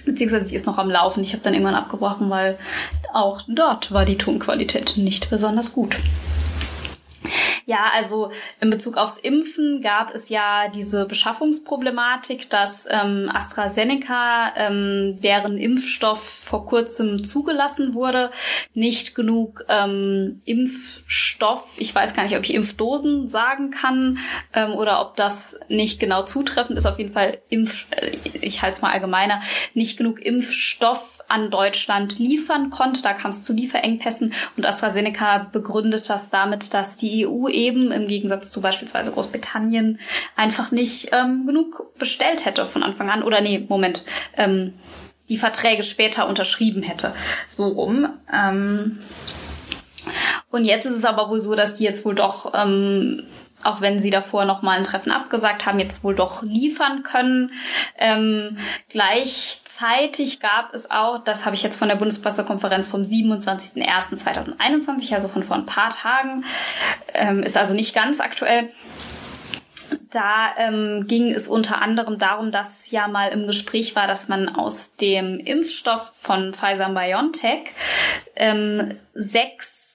[0.09, 1.23] Beziehungsweise die ist noch am Laufen.
[1.23, 2.57] Ich habe dann irgendwann abgebrochen, weil
[3.13, 5.99] auch dort war die Tonqualität nicht besonders gut.
[7.65, 15.19] Ja, also in Bezug aufs Impfen gab es ja diese Beschaffungsproblematik, dass ähm, AstraZeneca, ähm,
[15.21, 18.31] deren Impfstoff vor kurzem zugelassen wurde,
[18.73, 24.17] nicht genug ähm, Impfstoff, ich weiß gar nicht, ob ich Impfdosen sagen kann
[24.53, 28.77] ähm, oder ob das nicht genau zutreffend ist, auf jeden Fall Impf, äh, ich halte
[28.77, 29.41] es mal allgemeiner,
[29.75, 33.03] nicht genug Impfstoff an Deutschland liefern konnte.
[33.03, 38.07] Da kam es zu Lieferengpässen und AstraZeneca begründet das damit, dass die EU eben im
[38.07, 39.99] Gegensatz zu beispielsweise Großbritannien
[40.35, 43.23] einfach nicht ähm, genug bestellt hätte von Anfang an.
[43.23, 44.03] Oder nee, Moment.
[44.37, 44.73] Ähm,
[45.29, 47.13] die Verträge später unterschrieben hätte.
[47.47, 48.09] So rum.
[48.33, 48.99] Ähm,
[50.49, 53.23] und jetzt ist es aber wohl so, dass die jetzt wohl doch ähm,
[53.63, 57.51] auch wenn sie davor noch mal ein Treffen abgesagt haben, jetzt wohl doch liefern können.
[57.97, 58.57] Ähm,
[58.89, 65.43] gleichzeitig gab es auch, das habe ich jetzt von der Bundespressekonferenz vom 27.01.2021, also von
[65.43, 66.45] vor ein paar Tagen,
[67.13, 68.69] ähm, ist also nicht ganz aktuell.
[70.11, 74.49] Da ähm, ging es unter anderem darum, dass ja mal im Gespräch war, dass man
[74.49, 77.71] aus dem Impfstoff von Pfizer BioNTech
[78.35, 79.88] ähm, sechs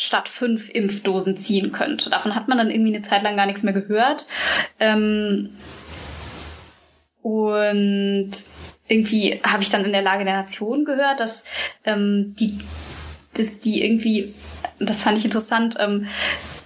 [0.00, 2.08] statt fünf Impfdosen ziehen könnte.
[2.08, 4.26] Davon hat man dann irgendwie eine Zeit lang gar nichts mehr gehört.
[4.78, 5.50] Ähm,
[7.22, 8.30] und
[8.88, 11.44] irgendwie habe ich dann in der Lage der Nation gehört, dass
[11.84, 12.58] ähm, die,
[13.36, 14.34] dass die irgendwie,
[14.78, 16.08] das fand ich interessant, ähm,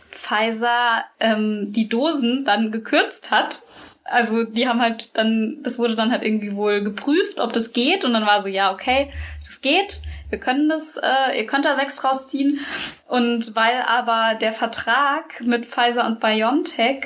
[0.08, 3.62] Pfizer ähm, die Dosen dann gekürzt hat.
[4.04, 8.04] Also die haben halt dann, das wurde dann halt irgendwie wohl geprüft, ob das geht.
[8.04, 9.10] Und dann war so, ja, okay,
[9.44, 10.00] das geht,
[10.34, 12.58] wir können das, äh, ihr könnt da sechs rausziehen.
[13.06, 17.04] Und weil aber der Vertrag mit Pfizer und BioNTech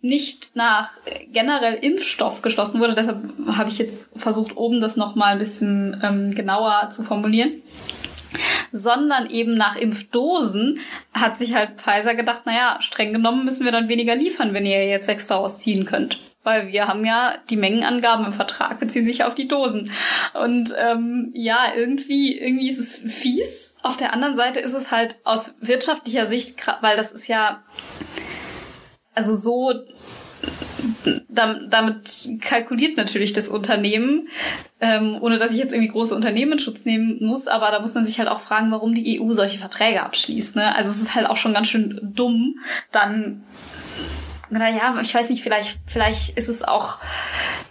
[0.00, 0.88] nicht nach
[1.32, 6.30] generell Impfstoff geschlossen wurde, deshalb habe ich jetzt versucht, oben das nochmal ein bisschen ähm,
[6.30, 7.62] genauer zu formulieren
[8.70, 10.78] sondern eben nach Impfdosen
[11.14, 14.86] hat sich halt Pfizer gedacht, naja, streng genommen müssen wir dann weniger liefern, wenn ihr
[14.86, 16.20] jetzt sechs daraus ziehen könnt.
[16.44, 19.90] Weil wir haben ja die Mengenangaben im Vertrag beziehen sich auf die Dosen.
[20.34, 23.74] Und ähm, ja, irgendwie, irgendwie ist es fies.
[23.82, 27.62] Auf der anderen Seite ist es halt aus wirtschaftlicher Sicht, weil das ist ja
[29.18, 29.72] also so
[31.28, 34.28] damit kalkuliert natürlich das Unternehmen,
[34.80, 38.04] ähm, ohne dass ich jetzt irgendwie große Unternehmen Schutz nehmen muss, aber da muss man
[38.04, 40.56] sich halt auch fragen, warum die EU solche Verträge abschließt.
[40.56, 40.74] Ne?
[40.76, 42.60] Also es ist halt auch schon ganz schön dumm,
[42.92, 43.42] dann
[44.50, 46.98] naja, ich weiß nicht, vielleicht, vielleicht ist es auch,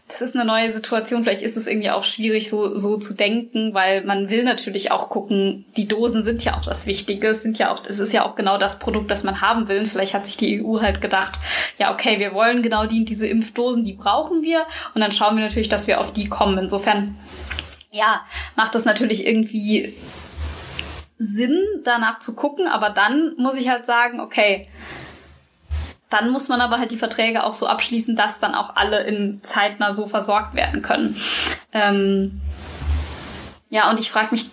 [0.08, 3.74] es ist eine neue Situation, vielleicht ist es irgendwie auch schwierig, so, so zu denken,
[3.74, 7.58] weil man will natürlich auch gucken, die Dosen sind ja auch das Wichtige, es sind
[7.58, 9.80] ja auch, es ist ja auch genau das Produkt, das man haben will.
[9.80, 11.40] Und vielleicht hat sich die EU halt gedacht,
[11.78, 14.66] ja, okay, wir wollen genau die, diese Impfdosen, die brauchen wir.
[14.94, 16.58] Und dann schauen wir natürlich, dass wir auf die kommen.
[16.58, 17.18] Insofern,
[17.92, 18.22] ja,
[18.56, 19.94] macht das natürlich irgendwie
[21.18, 24.68] Sinn, danach zu gucken, aber dann muss ich halt sagen, okay,
[26.10, 29.42] dann muss man aber halt die Verträge auch so abschließen, dass dann auch alle in
[29.42, 31.20] zeitnah so versorgt werden können.
[31.74, 32.42] Ähm
[33.70, 34.50] ja, und ich frage mich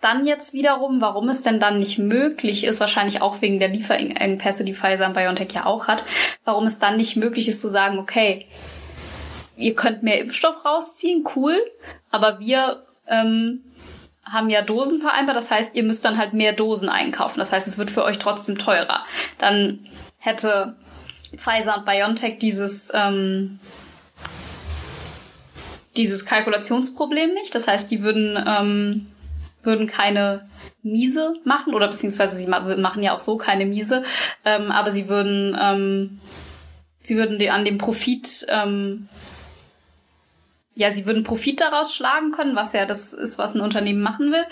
[0.00, 4.64] dann jetzt wiederum, warum es denn dann nicht möglich ist, wahrscheinlich auch wegen der Lieferengpässe,
[4.64, 6.04] die Pfizer und BioNTech ja auch hat,
[6.44, 8.46] warum es dann nicht möglich ist zu sagen, okay,
[9.56, 11.56] ihr könnt mehr Impfstoff rausziehen, cool,
[12.10, 13.64] aber wir ähm,
[14.24, 17.38] haben ja Dosen vereinbart, das heißt, ihr müsst dann halt mehr Dosen einkaufen.
[17.38, 19.04] Das heißt, es wird für euch trotzdem teurer.
[19.38, 19.86] Dann
[20.18, 20.76] hätte
[21.36, 23.58] Pfizer und BioNTech dieses, ähm,
[25.96, 27.54] dieses Kalkulationsproblem nicht.
[27.54, 29.06] Das heißt, die würden, ähm,
[29.62, 30.48] würden keine
[30.82, 34.02] Miese machen oder beziehungsweise sie machen ja auch so keine Miese,
[34.44, 36.20] ähm, aber sie würden, ähm,
[36.98, 39.08] sie würden an dem Profit, ähm,
[40.74, 44.30] ja, sie würden Profit daraus schlagen können, was ja das ist, was ein Unternehmen machen
[44.30, 44.44] will.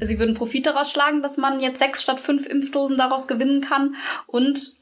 [0.00, 3.94] Sie würden Profit daraus schlagen, dass man jetzt sechs statt fünf Impfdosen daraus gewinnen kann
[4.26, 4.72] und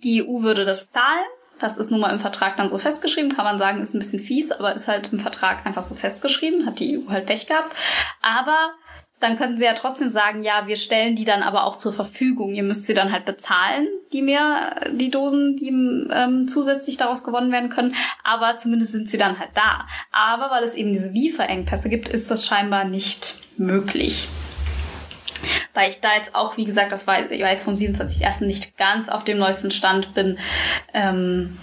[0.00, 1.26] die EU würde das zahlen.
[1.58, 4.20] Das ist nun mal im Vertrag dann so festgeschrieben, kann man sagen, ist ein bisschen
[4.20, 7.74] fies, aber ist halt im Vertrag einfach so festgeschrieben, hat die EU halt Pech gehabt.
[8.22, 8.74] Aber
[9.20, 12.54] dann könnten sie ja trotzdem sagen, ja, wir stellen die dann aber auch zur Verfügung.
[12.54, 15.70] Ihr müsst sie dann halt bezahlen, die mehr, die Dosen, die
[16.12, 17.96] ähm, zusätzlich daraus gewonnen werden können.
[18.22, 19.88] Aber zumindest sind sie dann halt da.
[20.12, 24.28] Aber weil es eben diese Lieferengpässe gibt, ist das scheinbar nicht möglich
[25.74, 28.44] weil ich da jetzt auch, wie gesagt, das war, war jetzt vom 27.01.
[28.44, 30.38] nicht ganz auf dem neuesten Stand bin.
[30.94, 31.58] Ähm,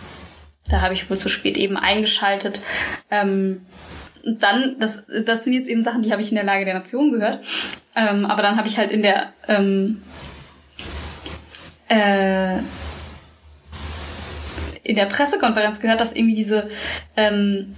[0.68, 2.62] da habe ich wohl zu spät eben eingeschaltet.
[3.12, 3.66] Ähm,
[4.24, 7.12] dann, das, das sind jetzt eben Sachen, die habe ich in der Lage der Nation
[7.12, 7.46] gehört.
[7.96, 10.02] Ähm, aber dann habe ich halt in der ähm,
[11.88, 12.58] äh,
[14.84, 16.70] in der Pressekonferenz gehört, dass irgendwie diese
[17.16, 17.76] ähm,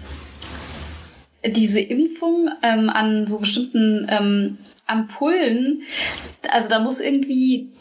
[1.46, 5.84] diese Impfung ähm, an so bestimmten ähm, Ampullen,
[6.50, 7.72] also da muss irgendwie,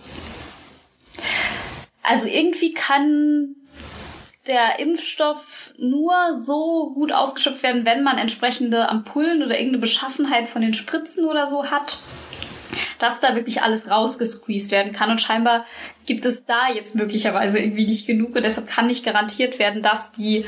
[2.03, 3.57] also irgendwie kann
[4.47, 10.63] der Impfstoff nur so gut ausgeschöpft werden, wenn man entsprechende Ampullen oder irgendeine Beschaffenheit von
[10.63, 11.99] den Spritzen oder so hat,
[12.99, 15.11] dass da wirklich alles rausgesqueezed werden kann.
[15.11, 15.67] Und scheinbar
[16.07, 20.13] gibt es da jetzt möglicherweise irgendwie nicht genug und deshalb kann nicht garantiert werden, dass
[20.13, 20.45] die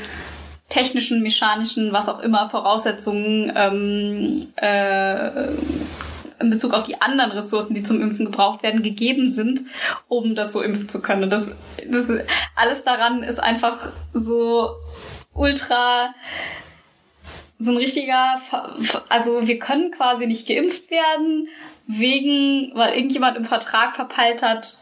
[0.69, 5.47] technischen, mechanischen, was auch immer Voraussetzungen ähm, äh,
[6.39, 9.61] in Bezug auf die anderen Ressourcen, die zum Impfen gebraucht werden, gegeben sind,
[10.07, 11.23] um das so impfen zu können.
[11.23, 11.51] Und das,
[11.87, 12.11] das
[12.55, 13.75] alles daran ist einfach
[14.13, 14.71] so
[15.33, 16.13] ultra
[17.61, 18.39] so ein richtiger,
[19.09, 21.49] also wir können quasi nicht geimpft werden,
[21.87, 24.77] wegen, weil irgendjemand im Vertrag verpeilt hat,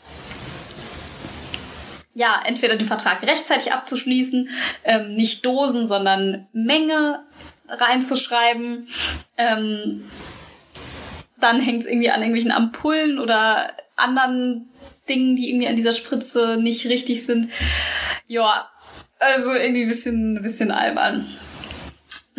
[2.13, 4.49] ja, entweder den Vertrag rechtzeitig abzuschließen,
[4.83, 7.23] ähm, nicht Dosen, sondern Menge
[7.69, 8.87] reinzuschreiben.
[9.37, 10.03] Ähm,
[11.39, 14.69] dann hängt es irgendwie an irgendwelchen Ampullen oder anderen
[15.07, 17.49] Dingen, die irgendwie an dieser Spritze nicht richtig sind.
[18.27, 18.69] Ja,
[19.19, 21.25] also irgendwie ein bisschen, bisschen albern.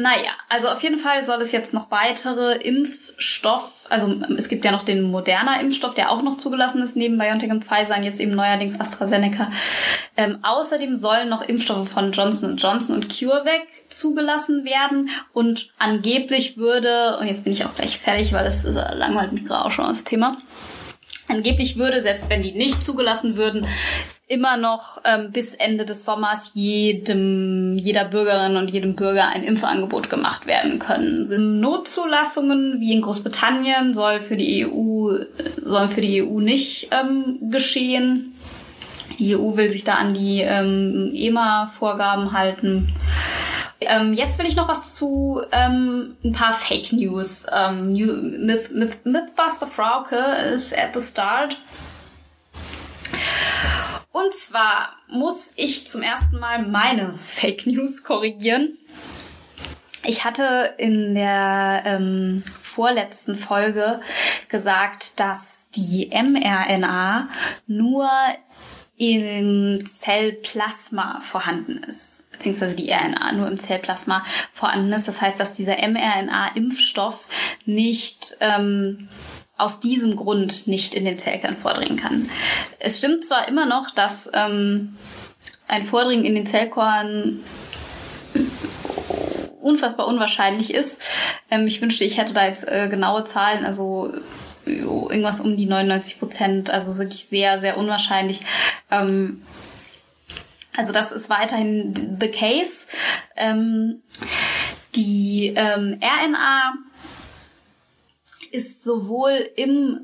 [0.01, 4.71] Naja, also auf jeden Fall soll es jetzt noch weitere Impfstoff, also es gibt ja
[4.71, 8.21] noch den moderner Impfstoff, der auch noch zugelassen ist, neben BioNTech und Pfizer und jetzt
[8.21, 9.51] eben neuerdings AstraZeneca,
[10.17, 17.19] Ähm, außerdem sollen noch Impfstoffe von Johnson Johnson und CureVac zugelassen werden und angeblich würde,
[17.19, 20.05] und jetzt bin ich auch gleich fertig, weil das langweilt mich gerade auch schon das
[20.05, 20.37] Thema,
[21.27, 23.67] angeblich würde, selbst wenn die nicht zugelassen würden,
[24.29, 30.11] immer noch ähm, bis Ende des Sommers jedem, jeder Bürgerin und jedem Bürger ein Impfangebot
[30.11, 31.61] gemacht werden können.
[31.61, 35.17] Notzulassungen wie in Großbritannien soll für die EU,
[35.65, 38.35] sollen für die EU nicht ähm, geschehen.
[39.19, 42.93] Die EU will sich da an die ähm, EMA-Vorgaben halten.
[43.81, 47.47] Ähm, jetzt will ich noch was zu ähm, ein paar Fake News.
[47.51, 50.17] Ähm, Myth, Myth, Mythbuster Frauke
[50.53, 51.57] ist at the start.
[54.19, 58.77] Und zwar muss ich zum ersten Mal meine Fake News korrigieren.
[60.05, 64.01] Ich hatte in der ähm, vorletzten Folge
[64.49, 67.29] gesagt, dass die mRNA
[67.69, 68.11] nur
[68.97, 75.07] im Zellplasma vorhanden ist, beziehungsweise die RNA nur im Zellplasma vorhanden ist.
[75.07, 77.29] Das heißt, dass dieser mRNA-Impfstoff
[77.67, 79.09] nicht ähm,
[79.59, 82.31] aus diesem Grund nicht in den Zellkern vordringen kann.
[82.79, 84.97] Es stimmt zwar immer noch, dass ähm,
[85.67, 87.41] ein Vordringen in den Zellkorn
[89.61, 91.03] unfassbar unwahrscheinlich ist.
[91.51, 94.13] Ähm, ich wünschte, ich hätte da jetzt äh, genaue Zahlen, also
[94.65, 98.43] irgendwas um die 99 Prozent, also wirklich sehr, sehr unwahrscheinlich.
[98.91, 99.43] Ähm,
[100.77, 102.87] also das ist weiterhin the case.
[103.37, 104.03] Ähm,
[104.95, 106.75] die ähm, RNA
[108.53, 110.01] ist sowohl im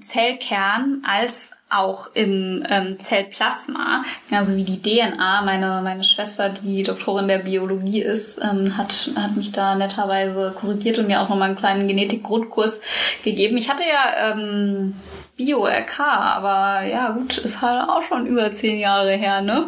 [0.00, 5.42] Zellkern als auch im ähm, Zellplasma, genauso wie die DNA.
[5.42, 10.98] Meine, meine Schwester, die Doktorin der Biologie ist, ähm, hat, hat mich da netterweise korrigiert
[10.98, 12.80] und mir auch nochmal einen kleinen Genetik-Grundkurs
[13.22, 13.58] gegeben.
[13.58, 14.94] Ich hatte ja ähm,
[15.36, 19.66] Bio-RK, aber ja gut, ist halt auch schon über zehn Jahre her, ne?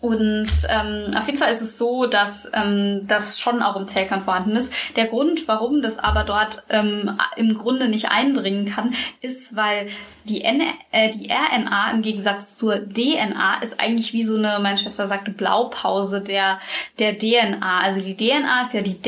[0.00, 4.22] Und ähm, auf jeden Fall ist es so, dass ähm, das schon auch im Zellkern
[4.22, 4.96] vorhanden ist.
[4.96, 9.88] Der Grund, warum das aber dort ähm, im Grunde nicht eindringen kann, ist, weil
[10.24, 14.78] die, N äh, die RNA im Gegensatz zur DNA ist eigentlich wie so eine, meine
[14.78, 16.60] Schwester sagte, Blaupause der,
[16.98, 17.80] der DNA.
[17.82, 19.02] Also die DNA ist ja die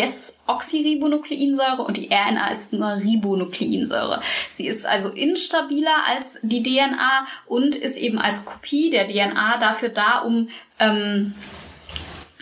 [0.46, 4.20] Desoxyribonukleinsäure und die RNA ist nur Ribonukleinsäure.
[4.22, 9.88] Sie ist also instabiler als die DNA und ist eben als Kopie der DNA dafür
[9.88, 11.34] da, um ähm,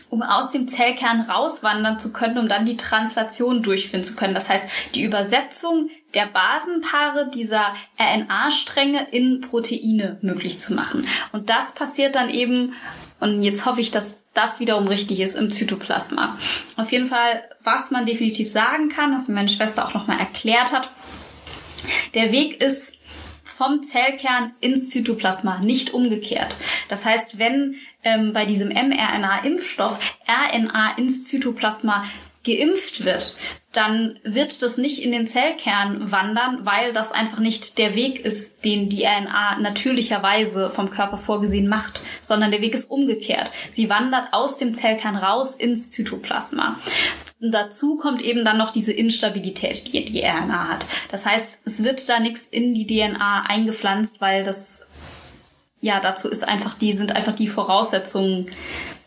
[0.08, 4.34] um aus dem Zellkern rauswandern zu können, um dann die Translation durchführen zu können.
[4.34, 11.06] Das heißt, die Übersetzung der Basenpaare dieser RNA-Stränge in Proteine möglich zu machen.
[11.30, 12.74] Und das passiert dann eben,
[13.20, 16.38] und jetzt hoffe ich, dass das wiederum richtig ist, im Zytoplasma.
[16.76, 20.72] Auf jeden Fall, was man definitiv sagen kann, was mir meine Schwester auch nochmal erklärt
[20.72, 20.90] hat,
[22.14, 22.94] der Weg ist
[23.44, 26.56] vom Zellkern ins Zytoplasma, nicht umgekehrt.
[26.88, 32.06] Das heißt, wenn ähm, bei diesem mRNA-Impfstoff RNA ins Zytoplasma
[32.44, 33.36] geimpft wird,
[33.72, 38.64] dann wird das nicht in den Zellkern wandern, weil das einfach nicht der Weg ist,
[38.64, 43.50] den die RNA natürlicherweise vom Körper vorgesehen macht, sondern der Weg ist umgekehrt.
[43.70, 46.76] Sie wandert aus dem Zellkern raus ins Zytoplasma.
[47.40, 50.86] Und dazu kommt eben dann noch diese Instabilität, die die RNA hat.
[51.12, 54.82] Das heißt, es wird da nichts in die DNA eingepflanzt, weil das
[55.80, 58.46] ja, dazu ist einfach die, sind einfach die Voraussetzungen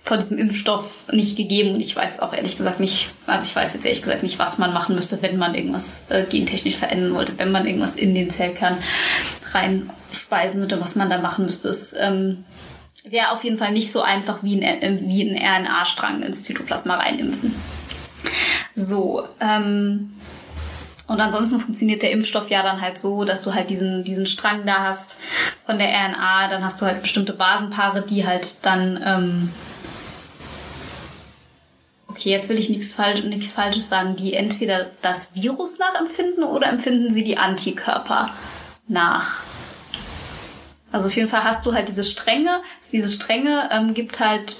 [0.03, 1.75] von diesem Impfstoff nicht gegeben.
[1.75, 4.57] Und ich weiß auch ehrlich gesagt nicht, also ich weiß jetzt ehrlich gesagt nicht, was
[4.57, 8.29] man machen müsste, wenn man irgendwas äh, gentechnisch verändern wollte, wenn man irgendwas in den
[8.29, 8.77] Zellkern
[9.53, 11.69] reinspeisen würde, was man da machen müsste.
[11.69, 12.43] Es ähm,
[13.05, 16.95] wäre auf jeden Fall nicht so einfach wie ein, äh, wie ein RNA-Strang ins Zytoplasma
[16.95, 17.55] reinimpfen.
[18.75, 20.13] So, ähm,
[21.07, 24.65] und ansonsten funktioniert der Impfstoff ja dann halt so, dass du halt diesen, diesen Strang
[24.65, 25.19] da hast
[25.65, 29.49] von der RNA, dann hast du halt bestimmte Basenpaare, die halt dann, ähm
[32.13, 36.67] okay, jetzt will ich nichts, Falsch, nichts Falsches sagen, die entweder das Virus nachempfinden oder
[36.67, 38.30] empfinden sie die Antikörper
[38.88, 39.41] nach.
[40.91, 42.62] Also auf jeden Fall hast du halt diese Stränge.
[42.91, 44.58] Diese Stränge ähm, gibt halt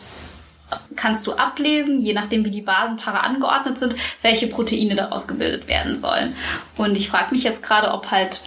[0.96, 5.96] kannst du ablesen, je nachdem wie die Basenpaare angeordnet sind, welche Proteine daraus gebildet werden
[5.96, 6.36] sollen.
[6.76, 8.42] Und ich frage mich jetzt gerade, ob halt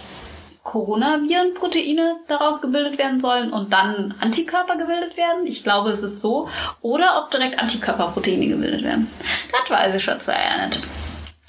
[0.67, 5.47] Coronavirenproteine daraus gebildet werden sollen und dann Antikörper gebildet werden.
[5.47, 6.49] Ich glaube, es ist so.
[6.81, 9.09] Oder ob direkt Antikörperproteine gebildet werden.
[9.49, 10.81] Das weiß ich schon sehr nicht.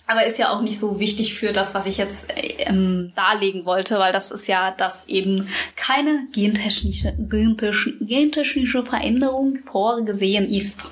[0.07, 3.99] Aber ist ja auch nicht so wichtig für das, was ich jetzt ähm, darlegen wollte,
[3.99, 10.89] weil das ist ja, dass eben keine gentechnische, gentechnische, gentechnische Veränderung vorgesehen ist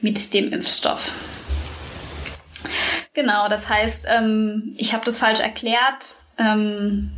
[0.00, 1.12] mit dem Impfstoff.
[3.12, 6.16] Genau, das heißt, ähm, ich habe das falsch erklärt.
[6.38, 7.12] Ähm,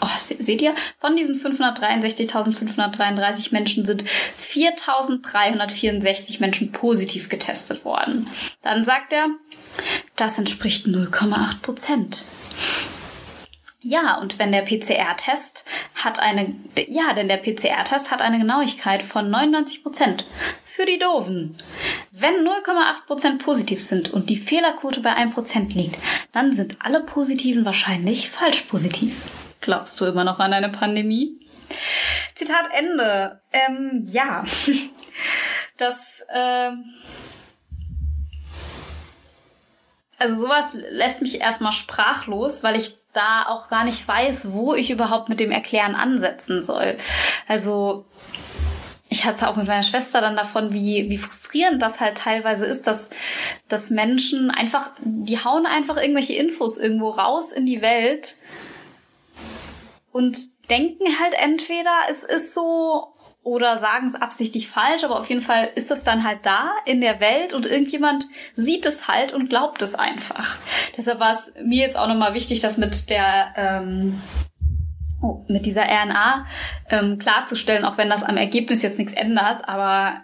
[0.00, 8.26] oh, seht ihr, von diesen 563.533 Menschen sind 4.364 Menschen positiv getestet worden.
[8.62, 9.26] Dann sagt er,
[10.16, 12.24] das entspricht 0,8 Prozent.
[13.80, 15.64] Ja, und wenn der PCR-Test
[15.94, 16.56] hat eine,
[16.88, 20.26] ja, denn der PCR-Test hat eine Genauigkeit von 99 Prozent.
[20.64, 21.56] Für die Doofen.
[22.10, 25.96] Wenn 0,8 Prozent positiv sind und die Fehlerquote bei 1 Prozent liegt,
[26.32, 29.26] dann sind alle Positiven wahrscheinlich falsch positiv.
[29.60, 31.38] Glaubst du immer noch an eine Pandemie?
[32.34, 33.40] Zitat Ende.
[33.52, 34.44] Ähm, ja.
[35.76, 36.84] Das, ähm,
[40.18, 44.90] also sowas lässt mich erstmal sprachlos, weil ich da auch gar nicht weiß, wo ich
[44.90, 46.96] überhaupt mit dem Erklären ansetzen soll.
[47.48, 48.04] Also
[49.10, 52.86] ich hatte auch mit meiner Schwester dann davon, wie, wie frustrierend das halt teilweise ist,
[52.86, 53.10] dass,
[53.66, 58.36] dass Menschen einfach, die hauen einfach irgendwelche Infos irgendwo raus in die Welt
[60.12, 60.36] und
[60.70, 65.70] denken halt entweder, es ist so oder sagen es absichtlich falsch, aber auf jeden Fall
[65.74, 69.80] ist es dann halt da in der Welt und irgendjemand sieht es halt und glaubt
[69.80, 70.56] es einfach.
[70.96, 74.20] Deshalb war es mir jetzt auch nochmal wichtig, das mit der ähm,
[75.22, 76.46] oh, mit dieser RNA
[76.90, 79.68] ähm, klarzustellen, auch wenn das am Ergebnis jetzt nichts ändert.
[79.68, 80.20] Aber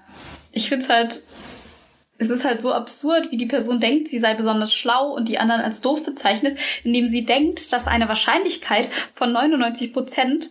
[0.52, 1.22] ich finde es halt,
[2.18, 5.38] es ist halt so absurd, wie die Person denkt, sie sei besonders schlau und die
[5.38, 10.50] anderen als doof bezeichnet, indem sie denkt, dass eine Wahrscheinlichkeit von 99 Prozent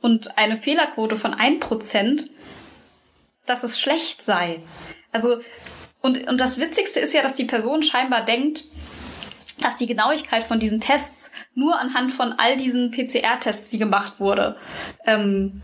[0.00, 2.30] und eine Fehlerquote von ein Prozent,
[3.46, 4.60] dass es schlecht sei.
[5.12, 5.40] Also,
[6.00, 8.64] und, und das Witzigste ist ja, dass die Person scheinbar denkt,
[9.60, 14.56] dass die Genauigkeit von diesen Tests nur anhand von all diesen PCR-Tests, die gemacht wurde,
[15.04, 15.62] ähm,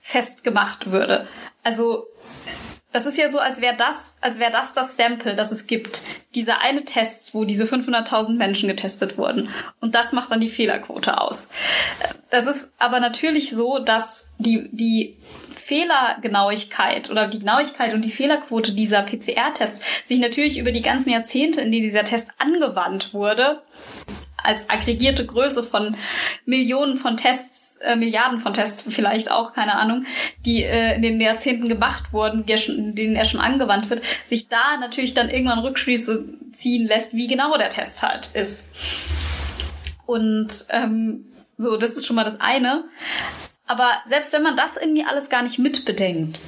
[0.00, 1.26] festgemacht würde.
[1.62, 2.06] Also
[2.92, 6.02] das ist ja so, als wäre das, als wäre das das Sample, das es gibt.
[6.36, 9.48] Diese eine Test, wo diese 500.000 Menschen getestet wurden.
[9.80, 11.48] Und das macht dann die Fehlerquote aus.
[12.34, 15.16] Das ist aber natürlich so, dass die, die
[15.54, 21.60] Fehlergenauigkeit oder die Genauigkeit und die Fehlerquote dieser PCR-Tests sich natürlich über die ganzen Jahrzehnte,
[21.60, 23.62] in denen dieser Test angewandt wurde,
[24.36, 25.96] als aggregierte Größe von
[26.44, 30.04] Millionen von Tests, äh, Milliarden von Tests vielleicht auch, keine Ahnung,
[30.44, 34.48] die äh, in den Jahrzehnten gemacht wurden, die schon, denen er schon angewandt wird, sich
[34.48, 38.74] da natürlich dann irgendwann Rückschlüsse ziehen lässt, wie genau der Test halt ist.
[40.04, 41.26] Und ähm,
[41.56, 42.84] so, das ist schon mal das eine.
[43.66, 46.38] Aber selbst wenn man das irgendwie alles gar nicht mitbedenkt,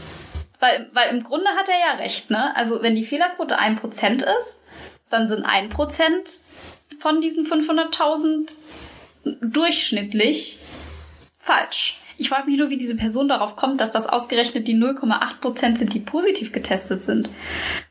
[0.61, 2.55] weil, weil im Grunde hat er ja recht, ne?
[2.57, 4.61] Also wenn die Fehlerquote ein Prozent ist,
[5.11, 6.41] dann sind ein Prozent
[6.99, 8.57] von diesen 500.000
[9.43, 10.59] durchschnittlich
[11.39, 12.01] falsch.
[12.19, 15.79] Ich frage mich nur, wie diese Person darauf kommt, dass das ausgerechnet die 0,8 Prozent
[15.79, 17.29] sind, die positiv getestet sind.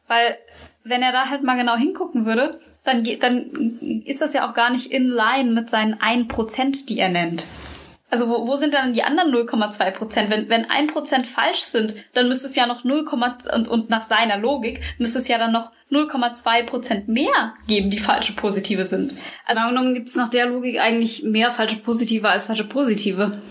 [0.07, 0.37] Weil,
[0.83, 4.69] wenn er da halt mal genau hingucken würde, dann, dann ist das ja auch gar
[4.69, 7.45] nicht in line mit seinen 1 Prozent, die er nennt.
[8.11, 10.29] Also wo, wo sind dann die anderen 0,2 Prozent?
[10.29, 13.05] Wenn, wenn ein Prozent falsch sind, dann müsste es ja noch 0,
[13.53, 17.97] und, und nach seiner Logik müsste es ja dann noch 0,2 Prozent mehr geben, die
[17.97, 19.15] falsche Positive sind.
[19.45, 23.41] Also angenommen gibt es nach der Logik eigentlich mehr falsche Positive als falsche Positive.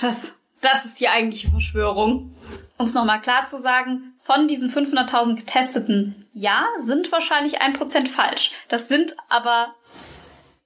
[0.00, 2.34] Das, das ist die eigentliche Verschwörung.
[2.76, 8.08] Um es nochmal klar zu sagen, von diesen 500.000 Getesteten, ja, sind wahrscheinlich ein Prozent
[8.08, 8.52] falsch.
[8.68, 9.74] Das sind aber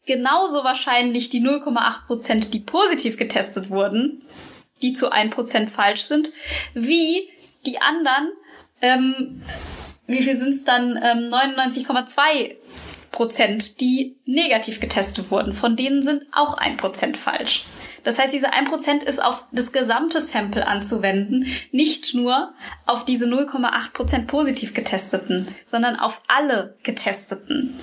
[0.06, 4.22] genauso wahrscheinlich die 0,8 Prozent, die positiv getestet wurden,
[4.80, 6.32] die zu 1 Prozent falsch sind,
[6.72, 7.28] wie
[7.66, 8.32] die anderen,
[8.80, 9.42] ähm,
[10.06, 12.56] wie viel sind es dann, ähm, 99,2
[13.10, 15.52] Prozent, die negativ getestet wurden.
[15.52, 17.64] Von denen sind auch 1 Prozent falsch.
[18.08, 22.54] Das heißt, diese 1% ist auf das gesamte Sample anzuwenden, nicht nur
[22.86, 27.78] auf diese 0,8% positiv getesteten, sondern auf alle getesteten.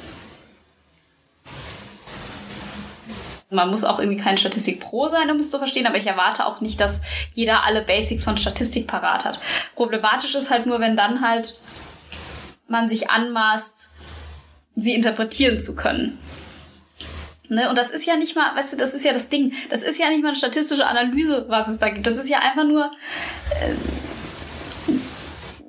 [3.51, 6.47] Man muss auch irgendwie kein Statistik Pro sein, um es zu verstehen, aber ich erwarte
[6.47, 7.03] auch nicht, dass
[7.35, 9.39] jeder alle Basics von Statistik parat hat.
[9.75, 11.59] Problematisch ist halt nur, wenn dann halt
[12.67, 13.91] man sich anmaßt,
[14.73, 16.17] sie interpretieren zu können.
[17.49, 17.69] Ne?
[17.69, 19.53] Und das ist ja nicht mal, weißt du, das ist ja das Ding.
[19.69, 22.05] Das ist ja nicht mal eine statistische Analyse, was es da gibt.
[22.07, 22.91] Das ist ja einfach nur,
[23.51, 23.73] äh,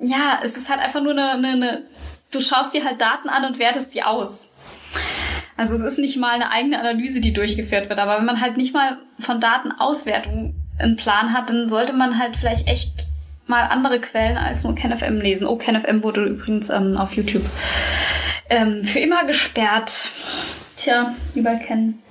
[0.05, 1.83] ja, es ist halt einfach nur eine, eine, eine,
[2.31, 4.51] du schaust dir halt Daten an und wertest die aus.
[5.55, 7.99] Also es ist nicht mal eine eigene Analyse, die durchgeführt wird.
[7.99, 12.35] Aber wenn man halt nicht mal von Datenauswertung einen Plan hat, dann sollte man halt
[12.35, 13.07] vielleicht echt
[13.47, 15.47] mal andere Quellen als nur KenFM lesen.
[15.47, 17.43] Oh, KenFM wurde übrigens ähm, auf YouTube
[18.49, 20.09] ähm, für immer gesperrt.
[20.75, 22.01] Tja, lieber Ken.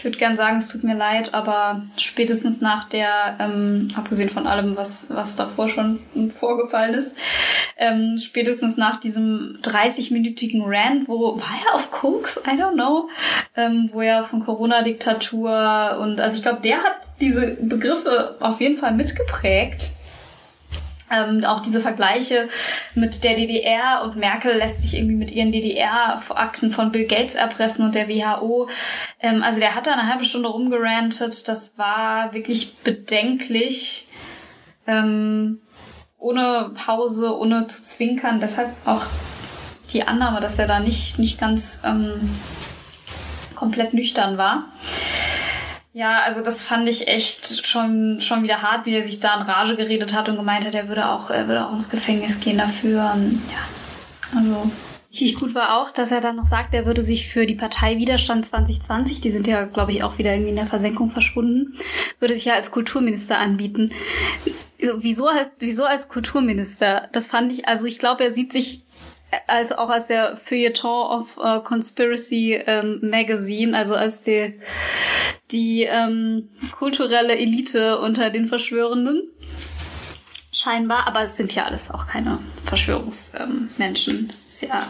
[0.00, 4.46] Ich würde gern sagen, es tut mir leid, aber spätestens nach der, ähm, abgesehen von
[4.46, 5.98] allem, was, was davor schon
[6.30, 7.18] vorgefallen ist,
[7.76, 12.40] ähm, spätestens nach diesem 30-minütigen Rant, wo war er auf Koks?
[12.46, 13.10] I don't know.
[13.54, 18.78] Ähm, wo er von Corona-Diktatur und also ich glaube, der hat diese Begriffe auf jeden
[18.78, 19.90] Fall mitgeprägt.
[21.10, 22.48] Ähm, auch diese Vergleiche
[22.94, 27.84] mit der DDR und Merkel lässt sich irgendwie mit ihren DDR-Akten von Bill Gates erpressen
[27.84, 28.68] und der WHO.
[29.20, 31.48] Ähm, also der hat da eine halbe Stunde rumgerantet.
[31.48, 34.06] Das war wirklich bedenklich.
[34.86, 35.60] Ähm,
[36.18, 38.40] ohne Pause, ohne zu zwinkern.
[38.40, 39.04] Deshalb auch
[39.92, 42.38] die Annahme, dass er da nicht, nicht ganz ähm,
[43.54, 44.66] komplett nüchtern war.
[45.92, 49.42] Ja, also das fand ich echt schon, schon wieder hart, wie er sich da in
[49.42, 52.58] Rage geredet hat und gemeint hat, er würde auch, er würde auch ins Gefängnis gehen
[52.58, 52.96] dafür.
[53.50, 54.70] Ja, also
[55.10, 57.96] richtig gut war auch, dass er dann noch sagt, er würde sich für die Partei
[57.96, 61.76] Widerstand 2020, die sind ja, glaube ich, auch wieder irgendwie in der Versenkung verschwunden,
[62.20, 63.92] würde sich ja als Kulturminister anbieten.
[64.78, 65.28] Wieso,
[65.58, 67.08] wieso als Kulturminister?
[67.12, 68.84] Das fand ich, also ich glaube, er sieht sich
[69.46, 74.58] als auch als der Feuilleton of uh, Conspiracy ähm, Magazine, also als die,
[75.52, 76.48] die ähm,
[76.78, 79.30] kulturelle Elite unter den Verschwörenden.
[80.52, 84.18] Scheinbar, aber es sind ja alles auch keine Verschwörungsmenschen.
[84.18, 84.86] Ähm, das ist ja,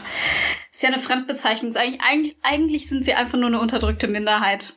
[0.72, 1.74] ist ja eine Fremdbezeichnung.
[1.76, 4.74] Eigentlich, eigentlich, sind sie einfach nur eine unterdrückte Minderheit,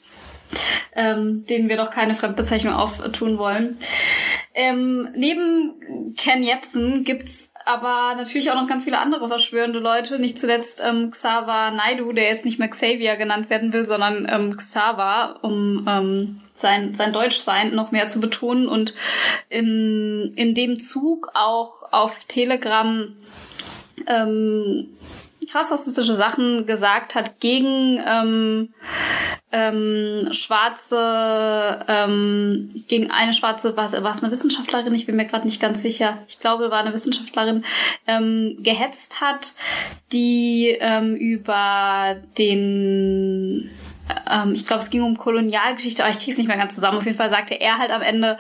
[0.96, 3.78] ähm, denen wir doch keine Fremdbezeichnung auftun wollen.
[4.54, 10.20] Ähm, neben Ken Jebsen gibt's aber natürlich auch noch ganz viele andere verschwörende Leute.
[10.20, 14.56] Nicht zuletzt ähm, Xaver Naidu, der jetzt nicht mehr Xavier genannt werden will, sondern ähm,
[14.56, 18.94] Xaver, um ähm, sein, sein Deutschsein noch mehr zu betonen und
[19.50, 23.08] in, in dem Zug auch auf Telegram
[24.08, 24.90] ähm,
[25.54, 28.74] krass rassistische Sachen gesagt hat gegen ähm,
[29.52, 35.62] ähm, schwarze, ähm, gegen eine schwarze, war es eine Wissenschaftlerin, ich bin mir gerade nicht
[35.62, 37.64] ganz sicher, ich glaube, war eine Wissenschaftlerin,
[38.08, 39.54] ähm, gehetzt hat,
[40.12, 43.70] die ähm, über den
[44.32, 46.98] ähm, ich glaube, es ging um Kolonialgeschichte, aber ich krieg's nicht mehr ganz zusammen.
[46.98, 48.38] Auf jeden Fall sagte er halt am Ende,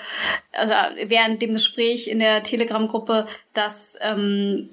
[0.51, 0.73] also
[1.05, 4.69] während dem Gespräch in der Telegram-Gruppe, dass ähm,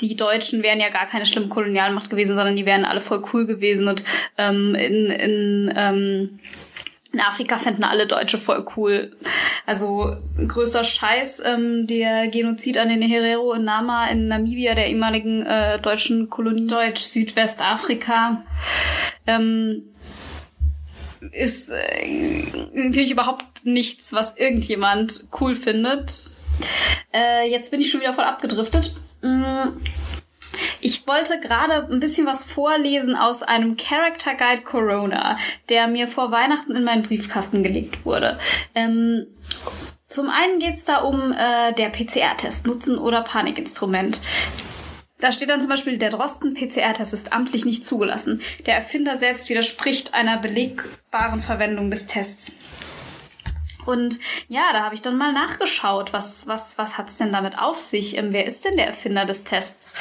[0.00, 3.46] die Deutschen wären ja gar keine schlimme Kolonialmacht gewesen, sondern die wären alle voll cool
[3.46, 4.04] gewesen und
[4.38, 6.40] ähm, in, in ähm,
[7.12, 9.16] in Afrika fänden alle Deutsche voll cool.
[9.64, 15.46] Also größter Scheiß, ähm, der Genozid an den Herero in Nama in Namibia, der ehemaligen
[15.46, 18.44] äh, deutschen Kolonie Deutsch, Südwestafrika.
[19.26, 19.84] Ähm,
[21.32, 22.44] ist äh,
[22.74, 26.28] natürlich überhaupt nichts, was irgendjemand cool findet.
[27.12, 28.94] Äh, jetzt bin ich schon wieder voll abgedriftet.
[29.22, 29.80] Mm.
[30.80, 35.36] Ich wollte gerade ein bisschen was vorlesen aus einem Character Guide Corona,
[35.68, 38.38] der mir vor Weihnachten in meinen Briefkasten gelegt wurde.
[38.74, 39.26] Ähm,
[40.08, 44.20] zum einen geht's da um äh, der PCR-Test, Nutzen oder Panikinstrument.
[45.18, 48.42] Da steht dann zum Beispiel, der Drosten-PCR-Test ist amtlich nicht zugelassen.
[48.66, 52.52] Der Erfinder selbst widerspricht einer belegbaren Verwendung des Tests.
[53.86, 54.18] Und
[54.48, 58.16] ja, da habe ich dann mal nachgeschaut, was, was, was hat's denn damit auf sich?
[58.18, 59.94] Ähm, wer ist denn der Erfinder des Tests?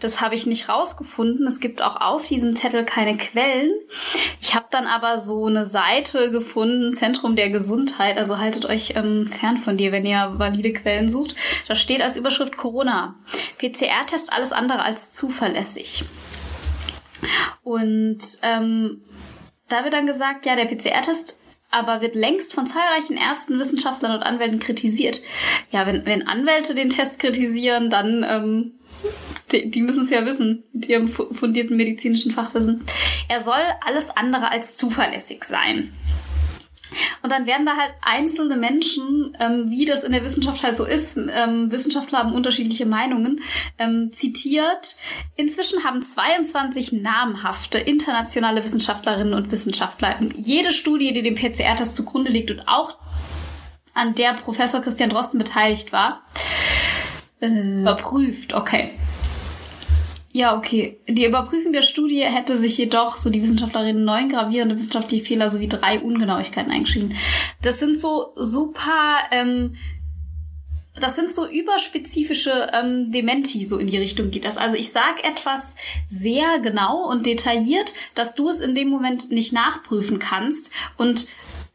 [0.00, 1.46] Das habe ich nicht rausgefunden.
[1.46, 3.70] Es gibt auch auf diesem Zettel keine Quellen.
[4.40, 8.16] Ich habe dann aber so eine Seite gefunden, Zentrum der Gesundheit.
[8.16, 11.34] Also haltet euch ähm, fern von dir, wenn ihr valide Quellen sucht.
[11.68, 13.16] Da steht als Überschrift Corona.
[13.58, 16.04] PCR-Test alles andere als zuverlässig.
[17.62, 19.02] Und ähm,
[19.68, 21.38] da wird dann gesagt, ja, der PCR-Test
[21.72, 25.20] aber wird längst von zahlreichen Ärzten, Wissenschaftlern und Anwälten kritisiert.
[25.70, 28.72] Ja, wenn, wenn Anwälte den Test kritisieren, dann ähm,
[29.50, 32.82] die, die müssen es ja wissen, mit ihrem fundierten medizinischen Fachwissen.
[33.28, 35.92] Er soll alles andere als zuverlässig sein.
[37.22, 40.84] Und dann werden da halt einzelne Menschen, ähm, wie das in der Wissenschaft halt so
[40.84, 43.40] ist, ähm, Wissenschaftler haben unterschiedliche Meinungen,
[43.78, 44.96] ähm, zitiert.
[45.36, 52.50] Inzwischen haben 22 namhafte internationale Wissenschaftlerinnen und Wissenschaftler jede Studie, die dem PCR-Test zugrunde liegt
[52.50, 52.98] und auch
[53.94, 56.22] an der Professor Christian Drosten beteiligt war,
[57.40, 58.54] äh, überprüft.
[58.54, 58.98] Okay.
[60.34, 60.98] Ja, okay.
[61.06, 65.68] Die Überprüfung der Studie hätte sich jedoch, so die Wissenschaftlerin, neun gravierende wissenschaftliche Fehler sowie
[65.68, 67.14] drei Ungenauigkeiten eingeschrieben.
[67.60, 69.76] Das sind so super, ähm,
[70.94, 74.56] das sind so überspezifische ähm, Dementi, so in die Richtung geht das.
[74.56, 75.76] Also ich sag etwas
[76.08, 81.26] sehr genau und detailliert, dass du es in dem Moment nicht nachprüfen kannst und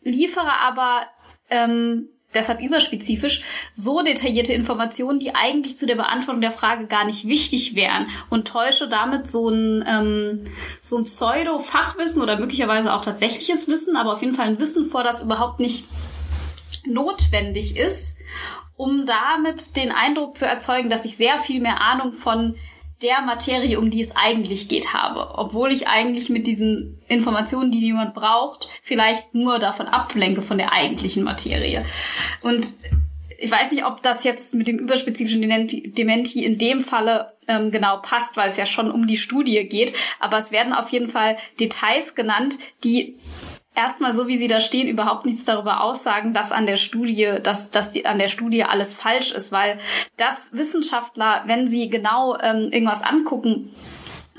[0.02, 1.06] liefere aber
[1.52, 7.28] ähm, deshalb überspezifisch, so detaillierte Informationen, die eigentlich zu der Beantwortung der Frage gar nicht
[7.28, 10.46] wichtig wären und täusche damit so ein, ähm,
[10.82, 15.04] so ein Pseudo-Fachwissen oder möglicherweise auch tatsächliches Wissen, aber auf jeden Fall ein Wissen vor,
[15.04, 15.86] das überhaupt nicht
[16.86, 18.18] notwendig ist,
[18.76, 22.56] um damit den Eindruck zu erzeugen, dass ich sehr viel mehr Ahnung von
[23.02, 25.38] der Materie, um die es eigentlich geht, habe.
[25.38, 30.72] Obwohl ich eigentlich mit diesen Informationen, die niemand braucht, vielleicht nur davon ablenke von der
[30.72, 31.86] eigentlichen Materie.
[32.42, 32.66] Und
[33.40, 37.98] ich weiß nicht, ob das jetzt mit dem überspezifischen Dementi in dem Falle ähm, genau
[37.98, 39.94] passt, weil es ja schon um die Studie geht.
[40.20, 43.16] Aber es werden auf jeden Fall Details genannt, die
[43.78, 47.70] erstmal so wie sie da stehen überhaupt nichts darüber aussagen, dass an der Studie, dass,
[47.70, 49.78] dass die, an der Studie alles falsch ist, weil
[50.18, 53.72] das Wissenschaftler, wenn sie genau ähm, irgendwas angucken,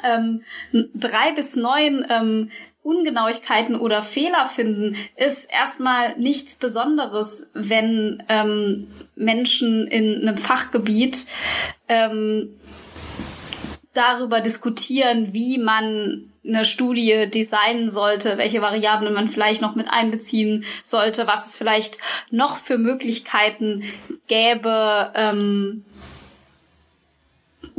[0.05, 2.51] ähm, drei bis neun ähm,
[2.83, 11.27] Ungenauigkeiten oder Fehler finden, ist erstmal nichts Besonderes, wenn ähm, Menschen in einem Fachgebiet
[11.89, 12.59] ähm,
[13.93, 20.65] darüber diskutieren, wie man eine Studie designen sollte, welche Variablen man vielleicht noch mit einbeziehen
[20.83, 21.99] sollte, was es vielleicht
[22.31, 23.85] noch für Möglichkeiten
[24.29, 25.85] gäbe, ähm,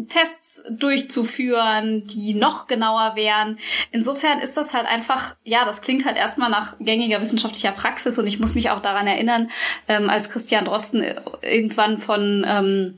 [0.08, 3.60] Tests durchzuführen, die noch genauer wären.
[3.92, 8.28] Insofern ist das halt einfach, ja, das klingt halt erstmal nach gängiger wissenschaftlicher Praxis und
[8.28, 9.50] ich muss mich auch daran erinnern,
[9.88, 11.04] ähm, als Christian Drosten
[11.42, 12.98] irgendwann von ähm,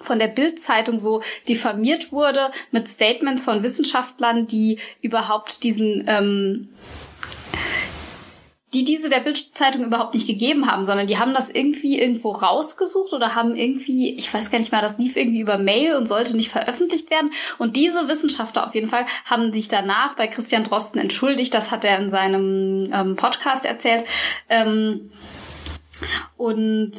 [0.00, 6.68] von der Bild-Zeitung so diffamiert wurde mit Statements von Wissenschaftlern, die überhaupt diesen ähm,
[8.72, 13.12] die diese der Bildzeitung überhaupt nicht gegeben haben, sondern die haben das irgendwie irgendwo rausgesucht
[13.12, 16.36] oder haben irgendwie, ich weiß gar nicht mehr, das lief irgendwie über Mail und sollte
[16.36, 17.32] nicht veröffentlicht werden.
[17.58, 21.52] Und diese Wissenschaftler auf jeden Fall haben sich danach bei Christian Drosten entschuldigt.
[21.52, 24.04] Das hat er in seinem ähm, Podcast erzählt.
[24.48, 25.10] Ähm,
[26.36, 26.92] und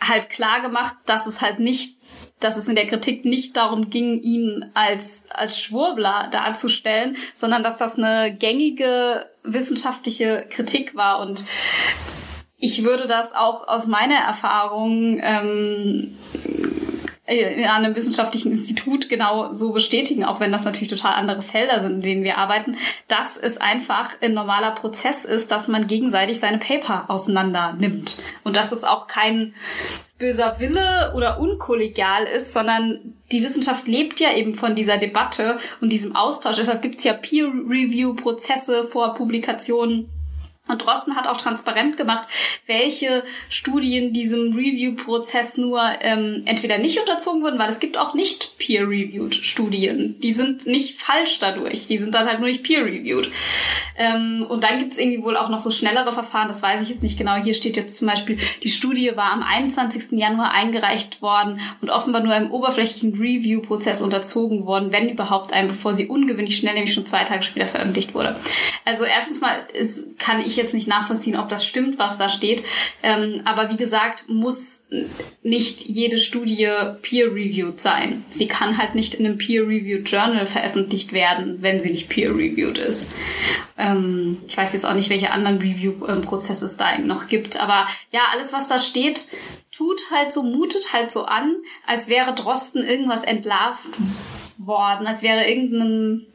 [0.00, 1.96] halt klar gemacht, dass es halt nicht
[2.44, 7.78] dass es in der Kritik nicht darum ging, ihn als, als Schwurbler darzustellen, sondern dass
[7.78, 11.20] das eine gängige wissenschaftliche Kritik war.
[11.20, 11.44] Und
[12.58, 16.18] ich würde das auch aus meiner Erfahrung ähm,
[17.26, 21.80] äh, an einem wissenschaftlichen Institut genau so bestätigen, auch wenn das natürlich total andere Felder
[21.80, 22.76] sind, in denen wir arbeiten,
[23.08, 28.18] dass es einfach ein normaler Prozess ist, dass man gegenseitig seine Paper auseinander nimmt.
[28.42, 29.54] Und dass es auch kein
[30.18, 35.90] böser Wille oder unkollegial ist, sondern die Wissenschaft lebt ja eben von dieser Debatte und
[35.90, 36.56] diesem Austausch.
[36.56, 40.08] Deshalb gibt's ja Peer-Review-Prozesse vor Publikationen
[40.66, 42.24] und Drosten hat auch transparent gemacht,
[42.66, 48.56] welche Studien diesem Review-Prozess nur ähm, entweder nicht unterzogen wurden, weil es gibt auch nicht
[48.56, 50.18] peer-reviewed Studien.
[50.20, 53.30] Die sind nicht falsch dadurch, die sind dann halt nur nicht peer-reviewed.
[53.98, 56.88] Ähm, und dann gibt es irgendwie wohl auch noch so schnellere Verfahren, das weiß ich
[56.88, 57.34] jetzt nicht genau.
[57.34, 60.18] Hier steht jetzt zum Beispiel, die Studie war am 21.
[60.18, 65.92] Januar eingereicht worden und offenbar nur einem oberflächlichen Review-Prozess unterzogen worden, wenn überhaupt einem, bevor
[65.92, 68.34] sie ungewöhnlich schnell, nämlich schon zwei Tage später veröffentlicht wurde.
[68.86, 72.28] Also erstens mal ist, kann ich ich jetzt nicht nachvollziehen, ob das stimmt, was da
[72.28, 72.64] steht.
[73.02, 74.84] Ähm, aber wie gesagt, muss
[75.42, 76.68] nicht jede Studie
[77.02, 78.24] peer-reviewed sein.
[78.30, 83.08] Sie kann halt nicht in einem peer-reviewed Journal veröffentlicht werden, wenn sie nicht peer-reviewed ist.
[83.76, 87.58] Ähm, ich weiß jetzt auch nicht, welche anderen Review-Prozesse es da noch gibt.
[87.60, 89.26] Aber ja, alles, was da steht,
[89.72, 93.88] tut halt so, mutet halt so an, als wäre Drosten irgendwas entlarvt
[94.58, 96.26] worden, als wäre irgendein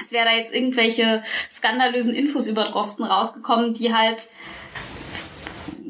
[0.00, 4.28] es wäre da jetzt irgendwelche skandalösen Infos über Drosten rausgekommen, die halt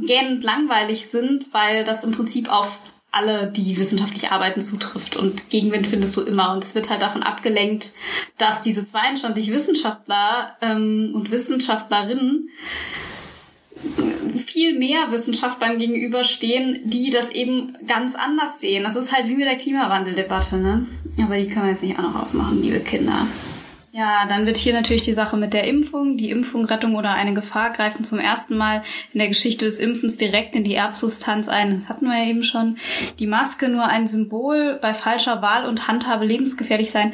[0.00, 2.80] gähnend langweilig sind, weil das im Prinzip auf
[3.10, 5.16] alle, die wissenschaftlich arbeiten, zutrifft.
[5.16, 6.52] Und Gegenwind findest du immer.
[6.52, 7.92] Und es wird halt davon abgelenkt,
[8.36, 12.50] dass diese 22 Wissenschaftler ähm, und Wissenschaftlerinnen
[14.36, 18.84] viel mehr Wissenschaftlern gegenüberstehen, die das eben ganz anders sehen.
[18.84, 20.86] Das ist halt wie mit der Klimawandeldebatte, ne?
[21.22, 23.26] Aber die können wir jetzt nicht auch noch aufmachen, liebe Kinder.
[23.98, 27.34] Ja, dann wird hier natürlich die Sache mit der Impfung, die Impfung, Rettung oder eine
[27.34, 31.80] Gefahr greifen zum ersten Mal in der Geschichte des Impfens direkt in die Erbsubstanz ein.
[31.80, 32.76] Das hatten wir ja eben schon.
[33.18, 37.12] Die Maske nur ein Symbol, bei falscher Wahl und Handhabe lebensgefährlich sein.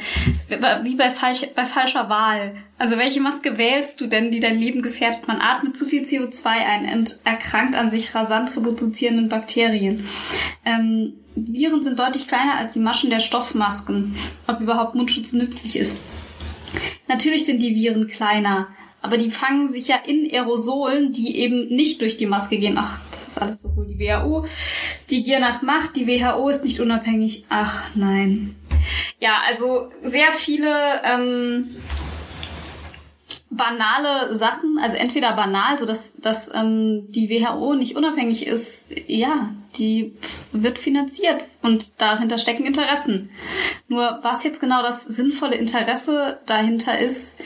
[0.83, 2.55] Wie bei, falsch, bei falscher Wahl.
[2.77, 5.27] Also welche Maske wählst du denn, die dein Leben gefährdet?
[5.27, 10.07] Man atmet zu viel CO2 ein und erkrankt an sich rasant reproduzierenden Bakterien.
[10.67, 14.15] Ähm, Viren sind deutlich kleiner als die Maschen der Stoffmasken.
[14.47, 15.97] Ob überhaupt Mundschutz nützlich ist.
[17.07, 18.69] Natürlich sind die Viren kleiner,
[19.03, 22.79] aber die fangen sich ja in Aerosolen, die eben nicht durch die Maske gehen.
[22.79, 24.47] Ach, das ist alles so wohl die WHO.
[25.11, 27.45] Die Gier nach Macht, die WHO ist nicht unabhängig.
[27.51, 28.57] Ach nein.
[29.21, 31.77] Ja, also sehr viele ähm,
[33.57, 39.51] banale Sachen, also entweder banal, so dass, dass ähm, die WHO nicht unabhängig ist, ja,
[39.79, 40.15] die
[40.53, 43.31] wird finanziert und dahinter stecken Interessen.
[43.89, 47.41] Nur was jetzt genau das sinnvolle Interesse dahinter ist,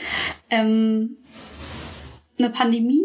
[0.49, 1.17] ähm,
[2.37, 3.03] eine Pandemie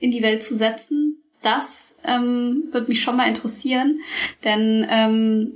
[0.00, 4.00] in die Welt zu setzen, das ähm, wird mich schon mal interessieren,
[4.42, 5.52] denn ähm,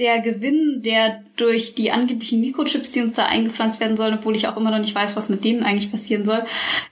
[0.00, 4.48] der Gewinn, der durch die angeblichen Mikrochips, die uns da eingepflanzt werden sollen, obwohl ich
[4.48, 6.42] auch immer noch nicht weiß, was mit denen eigentlich passieren soll,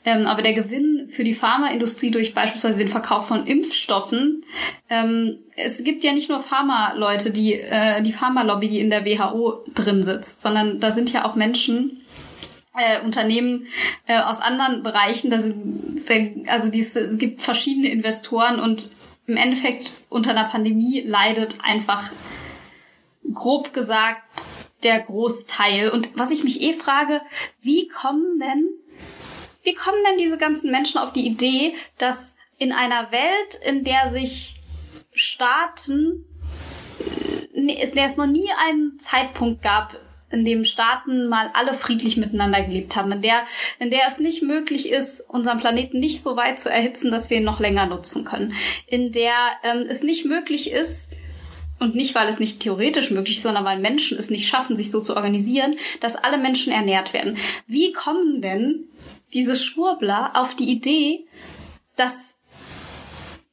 [0.04, 4.44] ähm, aber der Gewinn für die Pharmaindustrie durch beispielsweise den Verkauf von Impfstoffen,
[4.90, 9.64] ähm, es gibt ja nicht nur Pharma-Leute, die äh, die Pharmalobby, die in der WHO
[9.74, 12.02] drin sitzt, sondern da sind ja auch Menschen,
[12.76, 13.66] äh, Unternehmen
[14.06, 18.90] äh, aus anderen Bereichen, da sind, also es gibt verschiedene Investoren und
[19.26, 22.12] im Endeffekt unter einer Pandemie leidet einfach
[23.32, 24.22] grob gesagt
[24.84, 25.90] der Großteil.
[25.90, 27.20] Und was ich mich eh frage,
[27.60, 28.70] wie kommen denn,
[29.62, 34.10] wie kommen denn diese ganzen Menschen auf die Idee, dass in einer Welt, in der
[34.10, 34.60] sich
[35.12, 36.24] Staaten,
[37.52, 39.98] in der es noch nie einen Zeitpunkt gab,
[40.30, 43.46] in dem Staaten mal alle friedlich miteinander gelebt haben, in der,
[43.78, 47.38] in der es nicht möglich ist, unseren Planeten nicht so weit zu erhitzen, dass wir
[47.38, 48.52] ihn noch länger nutzen können,
[48.86, 51.16] in der ähm, es nicht möglich ist,
[51.78, 54.90] und nicht, weil es nicht theoretisch möglich ist, sondern weil Menschen es nicht schaffen, sich
[54.90, 57.38] so zu organisieren, dass alle Menschen ernährt werden.
[57.66, 58.88] Wie kommen denn
[59.34, 61.26] diese Schwurbler auf die Idee,
[61.96, 62.36] dass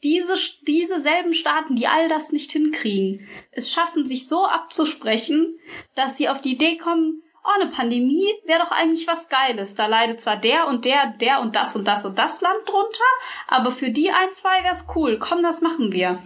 [0.04, 0.36] diese,
[0.68, 5.60] diese selben Staaten, die all das nicht hinkriegen, es schaffen, sich so abzusprechen,
[5.96, 9.76] dass sie auf die Idee kommen, oh, eine Pandemie wäre doch eigentlich was Geiles.
[9.76, 13.12] Da leidet zwar der und der, der und das und das und das Land drunter,
[13.48, 15.18] aber für die ein, zwei wär's cool.
[15.20, 16.22] Komm, das machen wir.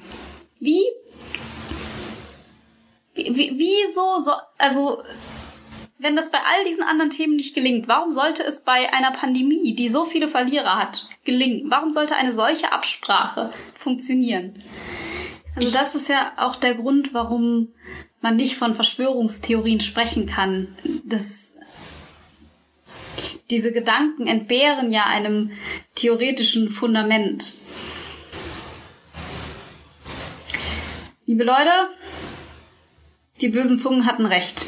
[0.60, 0.84] Wie
[3.16, 5.01] wie, wieso so, also,
[5.97, 9.74] wenn das bei all diesen anderen Themen nicht gelingt, warum sollte es bei einer Pandemie,
[9.76, 11.70] die so viele Verlierer hat, gelingen?
[11.70, 14.64] Warum sollte eine solche Absprache funktionieren?
[15.55, 17.74] Also das ist ja auch der Grund, warum
[18.22, 20.78] man nicht von Verschwörungstheorien sprechen kann.
[21.03, 21.55] Das,
[23.49, 25.51] diese Gedanken entbehren ja einem
[25.95, 27.57] theoretischen Fundament.
[31.26, 31.89] Liebe Leute,
[33.41, 34.65] die bösen Zungen hatten recht.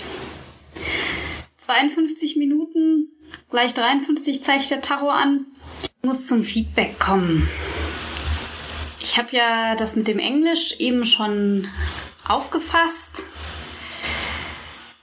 [1.57, 3.09] 52 Minuten,
[3.49, 5.45] gleich 53 zeigt der Tacho an.
[5.83, 7.47] Ich muss zum Feedback kommen.
[8.99, 11.67] Ich habe ja das mit dem Englisch eben schon
[12.27, 13.23] aufgefasst.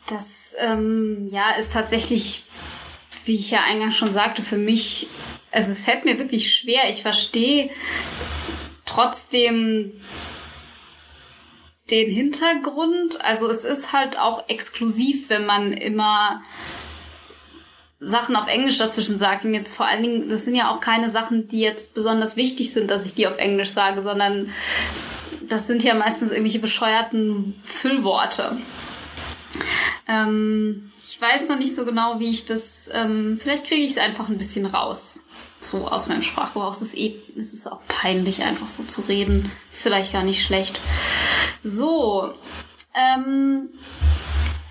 [0.09, 2.45] Das ähm, ja ist tatsächlich,
[3.25, 5.09] wie ich ja eingangs schon sagte, für mich,
[5.51, 6.89] also es fällt mir wirklich schwer.
[6.89, 7.71] Ich verstehe
[8.87, 9.93] trotzdem
[11.91, 13.25] den Hintergrund.
[13.25, 16.43] Also es ist halt auch exklusiv, wenn man immer
[18.01, 19.45] Sachen auf Englisch dazwischen sagt.
[19.45, 22.73] Und jetzt vor allen Dingen, das sind ja auch keine Sachen, die jetzt besonders wichtig
[22.73, 24.53] sind, dass ich die auf Englisch sage, sondern
[25.49, 28.59] das sind ja meistens irgendwelche bescheuerten Füllworte.
[30.07, 32.91] Ähm, ich weiß noch nicht so genau, wie ich das.
[32.93, 35.21] Ähm, vielleicht kriege ich es einfach ein bisschen raus.
[35.61, 36.73] So aus meinem Sprachgebrauch.
[36.73, 39.51] Es ist eh, es ist auch peinlich, einfach so zu reden.
[39.71, 40.81] Ist vielleicht gar nicht schlecht.
[41.63, 42.35] So,
[42.95, 43.71] ähm,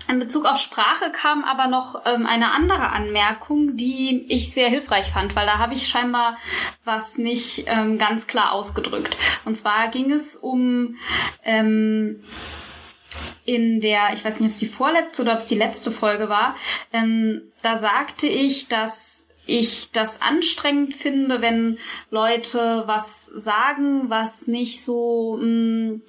[0.08, 5.10] in Bezug auf Sprache kam aber noch ähm, eine andere Anmerkung, die ich sehr hilfreich
[5.10, 6.38] fand, weil da habe ich scheinbar
[6.84, 9.16] was nicht ähm, ganz klar ausgedrückt.
[9.44, 10.96] Und zwar ging es um
[11.44, 12.24] ähm,
[13.44, 16.30] in der, ich weiß nicht, ob es die vorletzte oder ob es die letzte Folge
[16.30, 16.56] war,
[16.92, 19.17] ähm, da sagte ich, dass
[19.48, 21.78] ich das anstrengend finde, wenn
[22.10, 26.02] Leute was sagen, was nicht so mh, mm,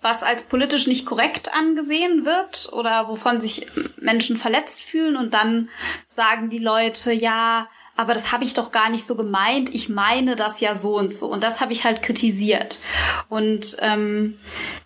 [0.00, 3.66] was als politisch nicht korrekt angesehen wird oder wovon sich
[3.96, 5.70] Menschen verletzt fühlen und dann
[6.08, 10.36] sagen die Leute, ja, aber das habe ich doch gar nicht so gemeint, ich meine
[10.36, 11.28] das ja so und so.
[11.28, 12.80] Und das habe ich halt kritisiert.
[13.28, 14.38] Und ähm,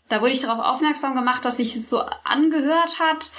[0.08, 3.30] Da wurde ich darauf aufmerksam gemacht, dass sich es so angehört hat,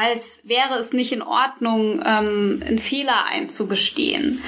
[0.00, 4.42] als wäre es nicht in Ordnung, ähm, einen Fehler einzugestehen.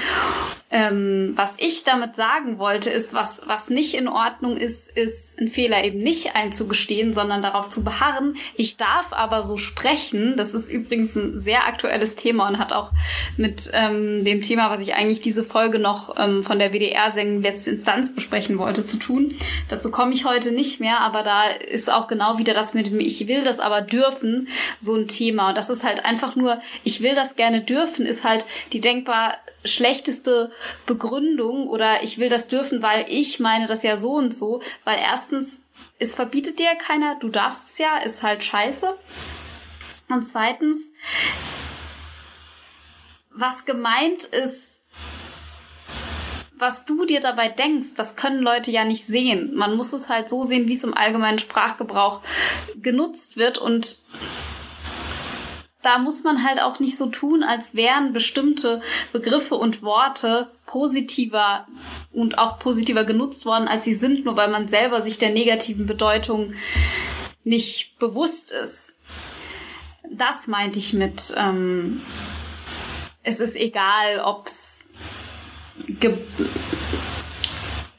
[0.75, 5.47] Ähm, was ich damit sagen wollte, ist, was, was nicht in Ordnung ist, ist, einen
[5.47, 8.37] Fehler eben nicht einzugestehen, sondern darauf zu beharren.
[8.55, 10.33] Ich darf aber so sprechen.
[10.35, 12.91] Das ist übrigens ein sehr aktuelles Thema und hat auch
[13.37, 17.69] mit ähm, dem Thema, was ich eigentlich diese Folge noch ähm, von der WDR-Sendung letzte
[17.69, 19.31] Instanz besprechen wollte, zu tun.
[19.69, 22.99] Dazu komme ich heute nicht mehr, aber da ist auch genau wieder das mit dem
[22.99, 24.47] Ich will das aber dürfen
[24.79, 25.42] so ein Thema.
[25.49, 29.37] Und das ist halt einfach nur, ich will das gerne dürfen, ist halt die denkbar
[29.65, 30.51] schlechteste
[30.85, 34.99] Begründung oder ich will das dürfen, weil ich meine das ja so und so, weil
[34.99, 35.63] erstens,
[35.99, 38.97] es verbietet dir keiner, du darfst es ja, ist halt scheiße.
[40.09, 40.93] Und zweitens,
[43.31, 44.83] was gemeint ist,
[46.63, 49.53] was du dir dabei denkst, das können Leute ja nicht sehen.
[49.55, 52.21] Man muss es halt so sehen, wie es im allgemeinen Sprachgebrauch
[52.75, 53.97] genutzt wird und
[55.83, 58.81] da muss man halt auch nicht so tun, als wären bestimmte
[59.11, 61.67] Begriffe und Worte positiver
[62.11, 65.85] und auch positiver genutzt worden, als sie sind, nur weil man selber sich der negativen
[65.85, 66.53] Bedeutung
[67.43, 68.97] nicht bewusst ist.
[70.09, 72.01] Das meinte ich mit, ähm,
[73.23, 74.85] es ist egal, ob's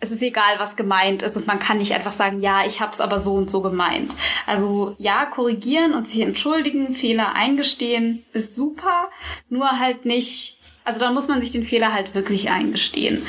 [0.05, 2.93] es ist egal, was gemeint ist und man kann nicht einfach sagen, ja, ich habe
[2.93, 4.15] es aber so und so gemeint.
[4.47, 9.09] Also ja, korrigieren und sich entschuldigen, Fehler eingestehen ist super,
[9.49, 13.27] nur halt nicht, also dann muss man sich den Fehler halt wirklich eingestehen.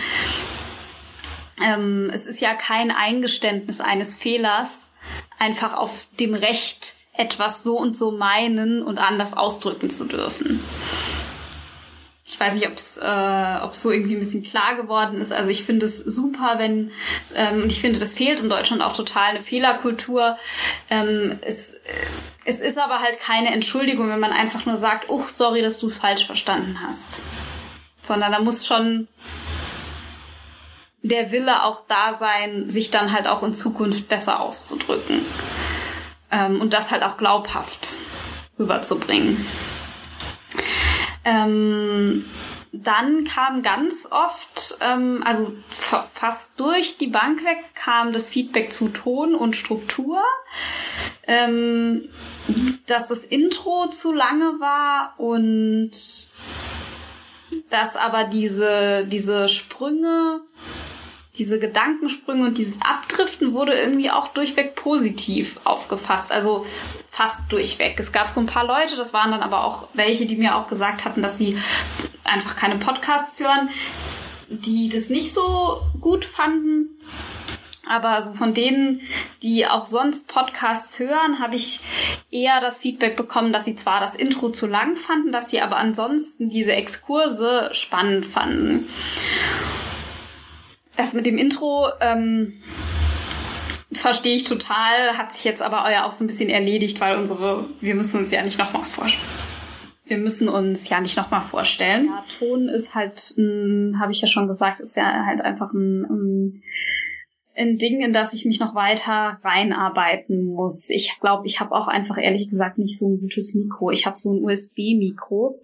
[1.65, 4.91] Ähm, es ist ja kein Eingeständnis eines Fehlers,
[5.39, 10.59] einfach auf dem Recht, etwas so und so meinen und anders ausdrücken zu dürfen.
[12.27, 15.31] Ich weiß nicht, ob es äh, ob's so irgendwie ein bisschen klar geworden ist.
[15.31, 16.91] Also ich finde es super, wenn,
[17.35, 20.35] ähm, und ich finde, das fehlt in Deutschland auch total, eine Fehlerkultur.
[20.89, 21.75] Ähm, es,
[22.43, 25.85] es ist aber halt keine Entschuldigung, wenn man einfach nur sagt, oh, sorry, dass du
[25.85, 27.21] es falsch verstanden hast.
[28.01, 29.07] Sondern da muss schon
[31.03, 35.23] der Wille auch da sein, sich dann halt auch in Zukunft besser auszudrücken.
[36.31, 37.99] Ähm, und das halt auch glaubhaft
[38.57, 39.45] rüberzubringen.
[41.25, 42.25] Ähm,
[42.71, 48.89] dann kam ganz oft, ähm, also fast durch die Bank weg, kam das Feedback zu
[48.89, 50.21] Ton und Struktur,
[51.25, 52.09] ähm,
[52.85, 55.91] dass das Intro zu lange war und
[57.69, 60.41] dass aber diese, diese Sprünge,
[61.37, 66.31] diese Gedankensprünge und dieses Abdriften wurde irgendwie auch durchweg positiv aufgefasst.
[66.31, 66.65] Also
[67.09, 67.95] fast durchweg.
[67.97, 70.67] Es gab so ein paar Leute, das waren dann aber auch welche, die mir auch
[70.67, 71.57] gesagt hatten, dass sie
[72.23, 73.69] einfach keine Podcasts hören,
[74.49, 76.99] die das nicht so gut fanden.
[77.87, 79.01] Aber so von denen,
[79.43, 81.81] die auch sonst Podcasts hören, habe ich
[82.31, 85.77] eher das Feedback bekommen, dass sie zwar das Intro zu lang fanden, dass sie aber
[85.77, 88.87] ansonsten diese Exkurse spannend fanden.
[90.97, 92.53] Das mit dem Intro, ähm,
[93.91, 97.95] verstehe ich total, hat sich jetzt aber auch so ein bisschen erledigt, weil unsere, wir
[97.95, 99.23] müssen uns ja nicht nochmal vorstellen.
[100.07, 102.05] Wir müssen uns ja nicht nochmal vorstellen.
[102.05, 103.19] Ja, Ton ist halt,
[103.99, 106.63] habe ich ja schon gesagt, ist ja halt einfach ein, ein,
[107.55, 110.89] ein Ding, in das ich mich noch weiter reinarbeiten muss.
[110.89, 113.91] Ich glaube, ich habe auch einfach ehrlich gesagt nicht so ein gutes Mikro.
[113.91, 115.61] Ich habe so ein USB-Mikro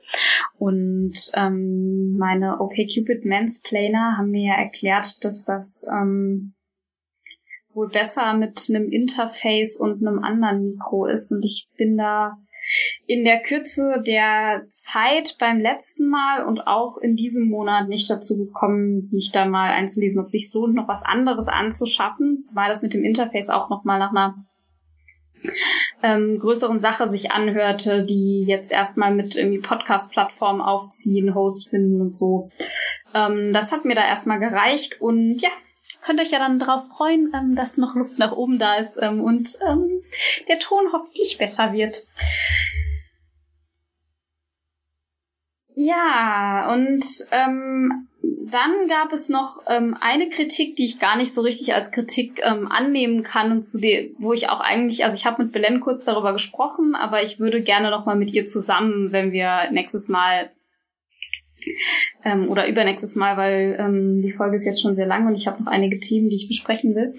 [0.58, 6.54] und ähm, meine OkCupid Mansplainer haben mir ja erklärt, dass das ähm,
[7.74, 11.32] wohl besser mit einem Interface und einem anderen Mikro ist.
[11.32, 12.38] Und ich bin da
[13.06, 18.38] in der Kürze der Zeit beim letzten Mal und auch in diesem Monat nicht dazu
[18.38, 22.94] gekommen, mich da mal einzulesen, ob sich lohnt, noch was anderes anzuschaffen, zumal das mit
[22.94, 24.46] dem Interface auch noch mal nach einer
[26.04, 32.16] ähm, größeren Sache sich anhörte, die jetzt erstmal mit irgendwie Podcast-Plattformen aufziehen, Host finden und
[32.16, 32.50] so.
[33.14, 35.50] Ähm, das hat mir da erstmal gereicht und ja,
[36.02, 39.22] könnt euch ja dann darauf freuen, ähm, dass noch Luft nach oben da ist ähm,
[39.22, 40.02] und ähm,
[40.48, 42.08] der Ton hoffentlich besser wird.
[45.76, 51.42] Ja, und ähm, dann gab es noch ähm, eine Kritik, die ich gar nicht so
[51.42, 55.26] richtig als Kritik ähm, annehmen kann und zu der, wo ich auch eigentlich, also ich
[55.26, 59.12] habe mit Belen kurz darüber gesprochen, aber ich würde gerne noch mal mit ihr zusammen,
[59.12, 60.52] wenn wir nächstes Mal
[62.24, 65.48] ähm, oder übernächstes Mal, weil ähm, die Folge ist jetzt schon sehr lang und ich
[65.48, 67.14] habe noch einige Themen, die ich besprechen will,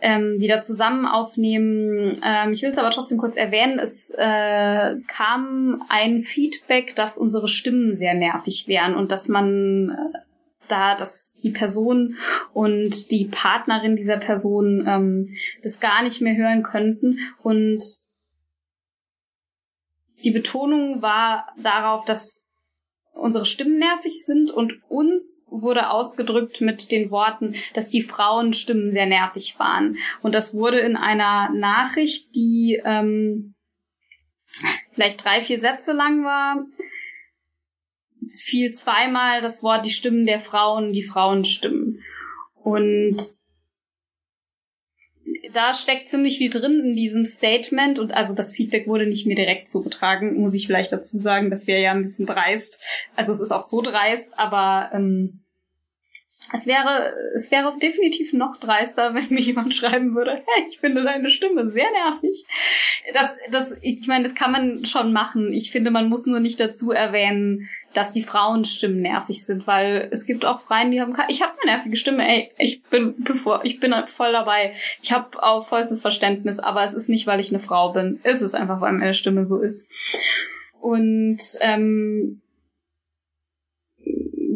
[0.00, 2.12] ähm, wieder zusammen aufnehmen.
[2.24, 3.78] Ähm, ich will es aber trotzdem kurz erwähnen.
[3.78, 10.18] Es äh, kam ein Feedback, dass unsere Stimmen sehr nervig wären und dass man äh,
[10.68, 12.16] da dass die Person
[12.52, 15.28] und die Partnerin dieser Person ähm,
[15.62, 17.82] das gar nicht mehr hören könnten und
[20.24, 22.43] die Betonung war darauf, dass
[23.14, 29.06] unsere Stimmen nervig sind und uns wurde ausgedrückt mit den Worten, dass die Frauenstimmen sehr
[29.06, 29.96] nervig waren.
[30.22, 33.54] Und das wurde in einer Nachricht, die ähm,
[34.92, 36.66] vielleicht drei, vier Sätze lang war,
[38.28, 42.02] fiel zweimal das Wort die Stimmen der Frauen, die Frauenstimmen.
[42.62, 43.16] Und
[45.52, 49.36] da steckt ziemlich viel drin in diesem Statement und also das Feedback wurde nicht mir
[49.36, 52.82] direkt zugetragen, muss ich vielleicht dazu sagen, das wäre ja ein bisschen dreist.
[53.16, 55.44] Also es ist auch so dreist, aber ähm,
[56.52, 61.04] es wäre, es wäre definitiv noch dreister, wenn mir jemand schreiben würde, hey, ich finde
[61.04, 62.44] deine Stimme sehr nervig.
[63.12, 65.52] Das, das, ich meine, das kann man schon machen.
[65.52, 70.24] Ich finde, man muss nur nicht dazu erwähnen, dass die Frauenstimmen nervig sind, weil es
[70.24, 73.78] gibt auch Freien, die haben, ich habe eine nervige Stimme, ey, ich bin, bevor, ich
[73.78, 74.72] bin voll dabei.
[75.02, 78.20] Ich habe auch vollstes Verständnis, aber es ist nicht, weil ich eine Frau bin.
[78.22, 79.86] Es ist einfach, weil meine Stimme so ist.
[80.80, 82.40] Und ähm,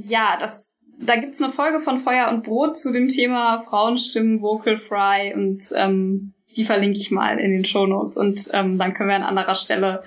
[0.05, 4.77] ja, das, da gibt's eine Folge von Feuer und Brot zu dem Thema Frauenstimmen, Vocal
[4.77, 9.09] Fry und ähm, die verlinke ich mal in den Show Notes und ähm, dann können
[9.09, 10.03] wir an anderer Stelle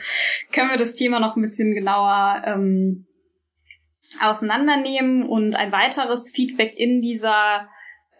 [0.51, 3.07] können wir das Thema noch ein bisschen genauer ähm,
[4.21, 7.69] auseinandernehmen und ein weiteres Feedback in dieser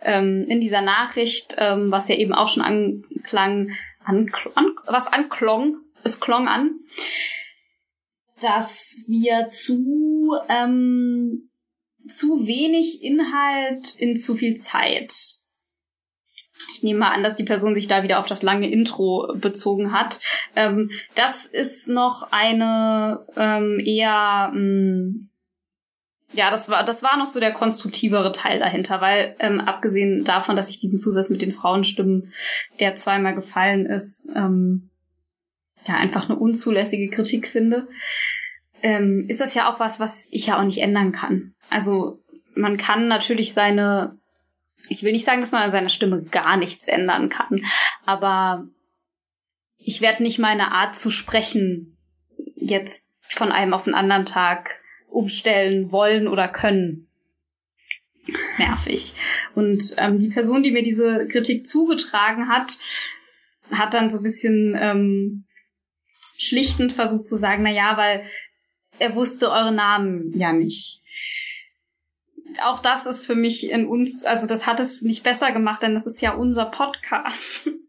[0.02, 3.72] ähm, in dieser Nachricht, ähm, was ja eben auch schon anklang,
[4.04, 6.80] ankl an, was anklong, es klong an,
[8.42, 11.50] dass wir zu ähm,
[12.08, 15.41] zu wenig Inhalt in zu viel Zeit.
[16.82, 19.94] Ich nehme mal an, dass die Person sich da wieder auf das lange Intro bezogen
[19.94, 20.20] hat.
[20.56, 25.30] Ähm, das ist noch eine ähm, eher mh, mm,
[26.34, 30.56] ja, das war, das war noch so der konstruktivere Teil dahinter, weil ähm, abgesehen davon,
[30.56, 32.34] dass ich diesen Zusatz mit den Frauenstimmen,
[32.80, 34.90] der zweimal gefallen ist, ähm,
[35.88, 37.88] ja, einfach eine unzulässige Kritik finde,
[38.82, 41.54] ähm, ist das ja auch was, was ich ja auch nicht ändern kann.
[41.70, 42.24] Also
[42.56, 44.18] man kann natürlich seine,
[44.90, 47.66] ich will nicht sagen, dass man an seiner Stimme gar nichts ändern kann,
[48.06, 48.68] aber
[49.78, 51.98] ich werde nicht meine Art zu sprechen
[52.56, 57.08] jetzt von einem auf den anderen Tag umstellen wollen oder können.
[58.58, 59.16] Nervig.
[59.56, 62.78] Und ähm, die Person, die mir diese Kritik zugetragen hat,
[63.72, 65.46] hat dann so ein bisschen ähm,
[66.38, 68.26] schlichtend versucht zu sagen, na ja, weil
[69.00, 71.02] er wusste eure Namen ja nicht.
[72.64, 75.94] Auch das ist für mich in uns, also das hat es nicht besser gemacht, denn
[75.94, 77.70] das ist ja unser Podcast.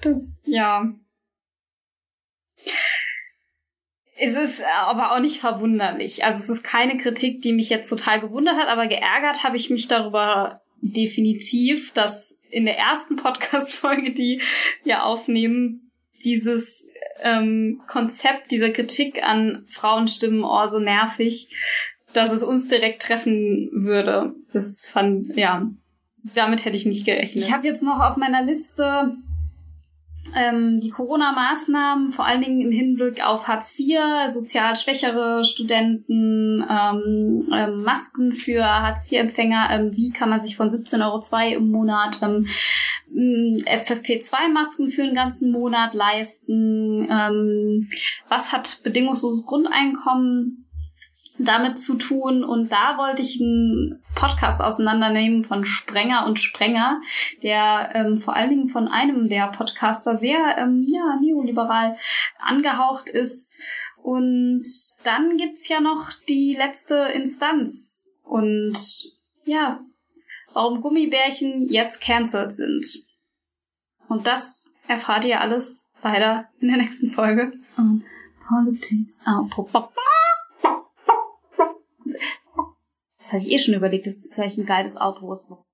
[0.00, 0.94] Das, ja.
[4.16, 6.24] Es ist aber auch nicht verwunderlich.
[6.24, 9.68] Also es ist keine Kritik, die mich jetzt total gewundert hat, aber geärgert habe ich
[9.68, 14.40] mich darüber definitiv, dass in der ersten Podcast-Folge, die
[14.84, 15.90] wir aufnehmen,
[16.24, 16.90] dieses
[17.22, 21.48] ähm, Konzept dieser Kritik an Frauenstimmen, oh, so nervig,
[22.12, 24.34] dass es uns direkt treffen würde.
[24.52, 25.68] Das fand, ja,
[26.34, 27.44] damit hätte ich nicht gerechnet.
[27.44, 29.16] Ich habe jetzt noch auf meiner Liste
[30.36, 33.98] ähm, die Corona-Maßnahmen, vor allen Dingen im Hinblick auf Hartz IV,
[34.28, 40.70] sozial schwächere Studenten, ähm, ähm, Masken für Hartz IV-Empfänger, ähm, wie kann man sich von
[40.70, 42.46] 17,02 Euro im Monat ähm,
[43.12, 47.88] FFP2-Masken für einen ganzen Monat leisten, ähm,
[48.28, 50.69] was hat bedingungsloses Grundeinkommen
[51.44, 52.44] damit zu tun.
[52.44, 57.00] Und da wollte ich einen Podcast auseinandernehmen von Sprenger und Sprenger,
[57.42, 61.96] der ähm, vor allen Dingen von einem der Podcaster sehr ähm, ja, neoliberal
[62.38, 63.52] angehaucht ist.
[64.02, 64.62] Und
[65.04, 68.10] dann gibt's ja noch die letzte Instanz.
[68.24, 68.78] Und
[69.44, 69.80] ja,
[70.52, 72.84] warum Gummibärchen jetzt cancelled sind.
[74.08, 78.02] Und das erfahrt ihr alles weiter in der nächsten Folge von
[78.48, 79.68] Politics Outro
[83.30, 85.64] das hatte ich eh schon überlegt, das ist vielleicht ein geiles Auto, wo noch